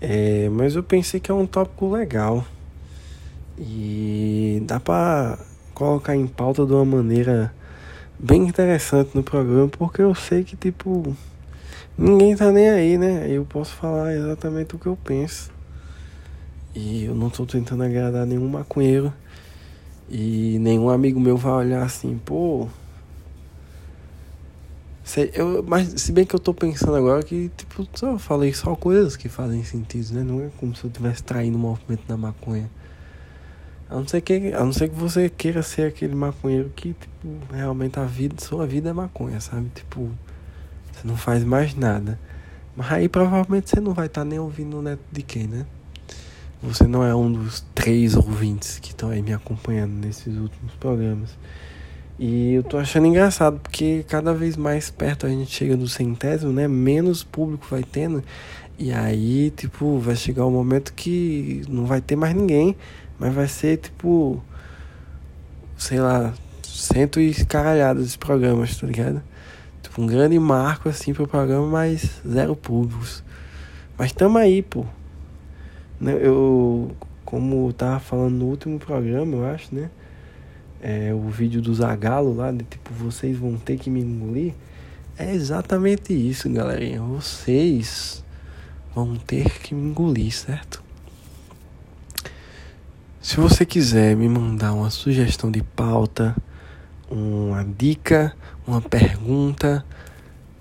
É... 0.00 0.48
Mas 0.48 0.74
eu 0.74 0.82
pensei 0.82 1.20
que 1.20 1.30
é 1.30 1.34
um 1.34 1.46
tópico 1.46 1.90
legal. 1.90 2.44
E 3.58 4.62
dá 4.66 4.80
pra 4.80 5.38
colocar 5.74 6.16
em 6.16 6.26
pauta 6.26 6.64
de 6.64 6.72
uma 6.72 6.84
maneira 6.84 7.54
bem 8.18 8.46
interessante 8.48 9.10
no 9.14 9.22
programa, 9.22 9.68
porque 9.68 10.02
eu 10.02 10.14
sei 10.14 10.42
que, 10.44 10.56
tipo, 10.56 11.16
ninguém 11.96 12.34
tá 12.34 12.50
nem 12.50 12.70
aí, 12.70 12.98
né? 12.98 13.28
Eu 13.28 13.44
posso 13.44 13.74
falar 13.74 14.14
exatamente 14.14 14.74
o 14.74 14.78
que 14.78 14.86
eu 14.86 14.96
penso. 14.96 15.53
E 16.74 17.04
eu 17.04 17.14
não 17.14 17.30
tô 17.30 17.46
tentando 17.46 17.84
agradar 17.84 18.26
nenhum 18.26 18.48
maconheiro. 18.48 19.12
E 20.08 20.58
nenhum 20.60 20.90
amigo 20.90 21.20
meu 21.20 21.36
vai 21.36 21.52
olhar 21.52 21.82
assim, 21.82 22.18
pô. 22.24 22.68
Sei, 25.04 25.30
eu, 25.34 25.62
mas 25.62 26.00
se 26.00 26.12
bem 26.12 26.24
que 26.24 26.34
eu 26.34 26.40
tô 26.40 26.52
pensando 26.52 26.96
agora 26.96 27.22
que, 27.22 27.50
tipo, 27.56 27.86
só 27.94 28.18
falei 28.18 28.52
só 28.52 28.74
coisas 28.74 29.16
que 29.16 29.28
fazem 29.28 29.62
sentido, 29.62 30.14
né? 30.14 30.22
Não 30.22 30.40
é 30.42 30.50
como 30.58 30.74
se 30.74 30.84
eu 30.84 30.88
estivesse 30.88 31.22
traindo 31.22 31.56
o 31.56 31.60
movimento 31.60 32.06
da 32.08 32.16
maconha. 32.16 32.70
A 33.88 33.96
não 33.96 34.08
ser 34.08 34.22
que, 34.22 34.52
a 34.52 34.64
não 34.64 34.72
ser 34.72 34.88
que 34.88 34.94
você 34.96 35.28
queira 35.28 35.62
ser 35.62 35.88
aquele 35.88 36.14
maconheiro 36.14 36.72
que, 36.74 36.94
tipo, 36.94 37.54
realmente 37.54 37.98
a 38.00 38.04
vida, 38.04 38.36
sua 38.38 38.66
vida 38.66 38.90
é 38.90 38.92
maconha, 38.92 39.40
sabe? 39.40 39.70
Tipo, 39.74 40.10
você 40.90 41.06
não 41.06 41.16
faz 41.16 41.44
mais 41.44 41.74
nada. 41.74 42.18
Mas 42.74 42.90
aí 42.90 43.08
provavelmente 43.08 43.70
você 43.70 43.80
não 43.80 43.92
vai 43.92 44.06
estar 44.06 44.22
tá 44.22 44.24
nem 44.24 44.38
ouvindo 44.38 44.78
o 44.78 44.82
neto 44.82 45.02
de 45.12 45.22
quem, 45.22 45.46
né? 45.46 45.66
Você 46.66 46.86
não 46.86 47.04
é 47.04 47.14
um 47.14 47.30
dos 47.30 47.62
três 47.74 48.16
ouvintes 48.16 48.78
que 48.78 48.88
estão 48.88 49.10
aí 49.10 49.20
me 49.20 49.34
acompanhando 49.34 49.92
nesses 49.92 50.34
últimos 50.34 50.72
programas. 50.80 51.36
E 52.18 52.54
eu 52.54 52.62
tô 52.62 52.78
achando 52.78 53.06
engraçado, 53.06 53.60
porque 53.60 54.02
cada 54.08 54.32
vez 54.32 54.56
mais 54.56 54.88
perto 54.88 55.26
a 55.26 55.28
gente 55.28 55.50
chega 55.50 55.76
do 55.76 55.86
centésimo, 55.86 56.52
né? 56.52 56.66
Menos 56.66 57.22
público 57.22 57.66
vai 57.70 57.82
tendo. 57.82 58.24
E 58.78 58.92
aí, 58.92 59.50
tipo, 59.50 59.98
vai 59.98 60.16
chegar 60.16 60.46
o 60.46 60.48
um 60.48 60.52
momento 60.52 60.94
que 60.94 61.62
não 61.68 61.84
vai 61.84 62.00
ter 62.00 62.16
mais 62.16 62.34
ninguém. 62.34 62.74
Mas 63.18 63.34
vai 63.34 63.46
ser 63.46 63.76
tipo. 63.76 64.42
Sei 65.76 66.00
lá, 66.00 66.32
cento 66.62 67.20
e 67.20 67.34
caralhadas 67.44 68.12
de 68.12 68.18
programas, 68.18 68.74
tá 68.74 68.86
ligado? 68.86 69.22
Tipo, 69.82 70.00
um 70.00 70.06
grande 70.06 70.38
marco 70.38 70.88
assim 70.88 71.12
pro 71.12 71.28
programa, 71.28 71.66
mas 71.66 72.22
zero 72.26 72.56
públicos. 72.56 73.22
Mas 73.98 74.12
tamo 74.12 74.38
aí, 74.38 74.62
pô. 74.62 74.86
Né, 76.04 76.18
eu, 76.20 76.94
como 77.24 77.68
eu 77.68 77.72
tava 77.72 77.98
falando 77.98 78.34
no 78.34 78.44
último 78.44 78.78
programa, 78.78 79.36
eu 79.36 79.46
acho, 79.46 79.74
né? 79.74 79.88
É, 80.82 81.14
o 81.14 81.30
vídeo 81.30 81.62
do 81.62 81.74
Zagalo 81.74 82.34
lá, 82.34 82.52
de 82.52 82.62
tipo, 82.62 82.92
vocês 82.92 83.38
vão 83.38 83.56
ter 83.56 83.78
que 83.78 83.88
me 83.88 84.02
engolir. 84.02 84.52
É 85.16 85.32
exatamente 85.32 86.12
isso, 86.12 86.50
galerinha. 86.50 87.00
Vocês 87.00 88.22
vão 88.94 89.16
ter 89.16 89.48
que 89.60 89.74
me 89.74 89.88
engolir, 89.88 90.30
certo? 90.30 90.82
Se 93.18 93.36
você 93.36 93.64
quiser 93.64 94.14
me 94.14 94.28
mandar 94.28 94.74
uma 94.74 94.90
sugestão 94.90 95.50
de 95.50 95.62
pauta, 95.62 96.36
uma 97.10 97.64
dica, 97.64 98.36
uma 98.66 98.82
pergunta, 98.82 99.82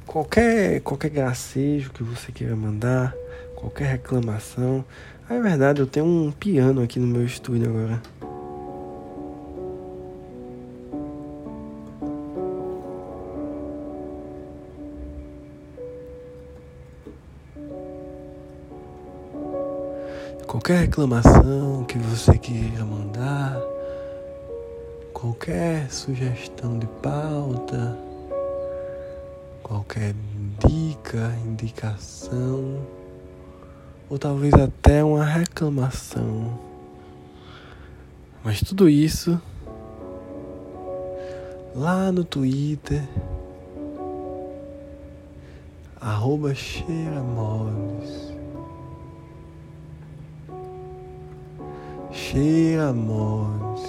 qualquer, 0.05 0.79
qualquer 0.79 1.09
gracejo 1.09 1.91
que 1.91 2.01
você 2.01 2.31
queira 2.31 2.55
mandar, 2.55 3.13
qualquer 3.57 3.91
reclamação. 3.91 4.85
Ah, 5.29 5.35
é 5.35 5.41
verdade, 5.41 5.79
eu 5.79 5.87
tenho 5.87 6.05
um 6.05 6.31
piano 6.31 6.81
aqui 6.81 6.99
no 6.99 7.07
meu 7.07 7.25
estúdio 7.25 7.69
agora. 7.69 8.01
Qualquer 20.45 20.81
reclamação 20.81 21.85
que 21.85 21.97
você 21.97 22.37
queira 22.37 22.83
mandar, 22.83 23.59
qualquer 25.13 25.89
sugestão 25.89 26.77
de 26.77 26.85
pauta, 27.01 27.97
qualquer 29.63 30.13
dica, 30.67 31.33
indicação, 31.45 32.85
ou 34.09 34.19
talvez 34.19 34.53
até 34.53 35.03
uma 35.03 35.23
reclamação. 35.23 36.59
Mas 38.43 38.61
tudo 38.61 38.89
isso 38.89 39.41
lá 41.75 42.11
no 42.11 42.23
Twitter, 42.23 43.03
arroba 45.99 46.53
cheiramores. 46.53 48.33
Cheiramos. 52.11 53.81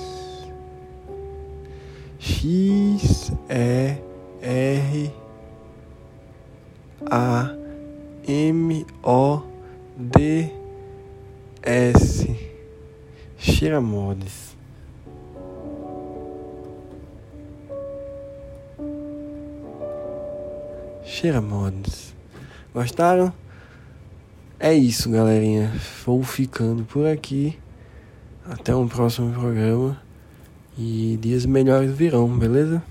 X 2.18 3.32
E 3.50 3.98
R 4.40 5.12
A 7.10 7.54
M 8.26 8.86
O 9.02 9.53
D 9.96 10.50
S 11.62 12.36
Cheiramodes. 13.38 14.56
Cheiramodes. 21.04 22.14
Gostaram? 22.74 23.32
É 24.58 24.74
isso, 24.74 25.10
galerinha. 25.10 25.72
Vou 26.04 26.22
ficando 26.22 26.84
por 26.84 27.06
aqui. 27.06 27.56
Até 28.44 28.74
um 28.74 28.88
próximo 28.88 29.32
programa. 29.32 30.00
E 30.76 31.16
dias 31.20 31.46
melhores 31.46 31.92
virão, 31.92 32.28
beleza? 32.36 32.82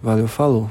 Valeu, 0.00 0.28
falou. 0.28 0.70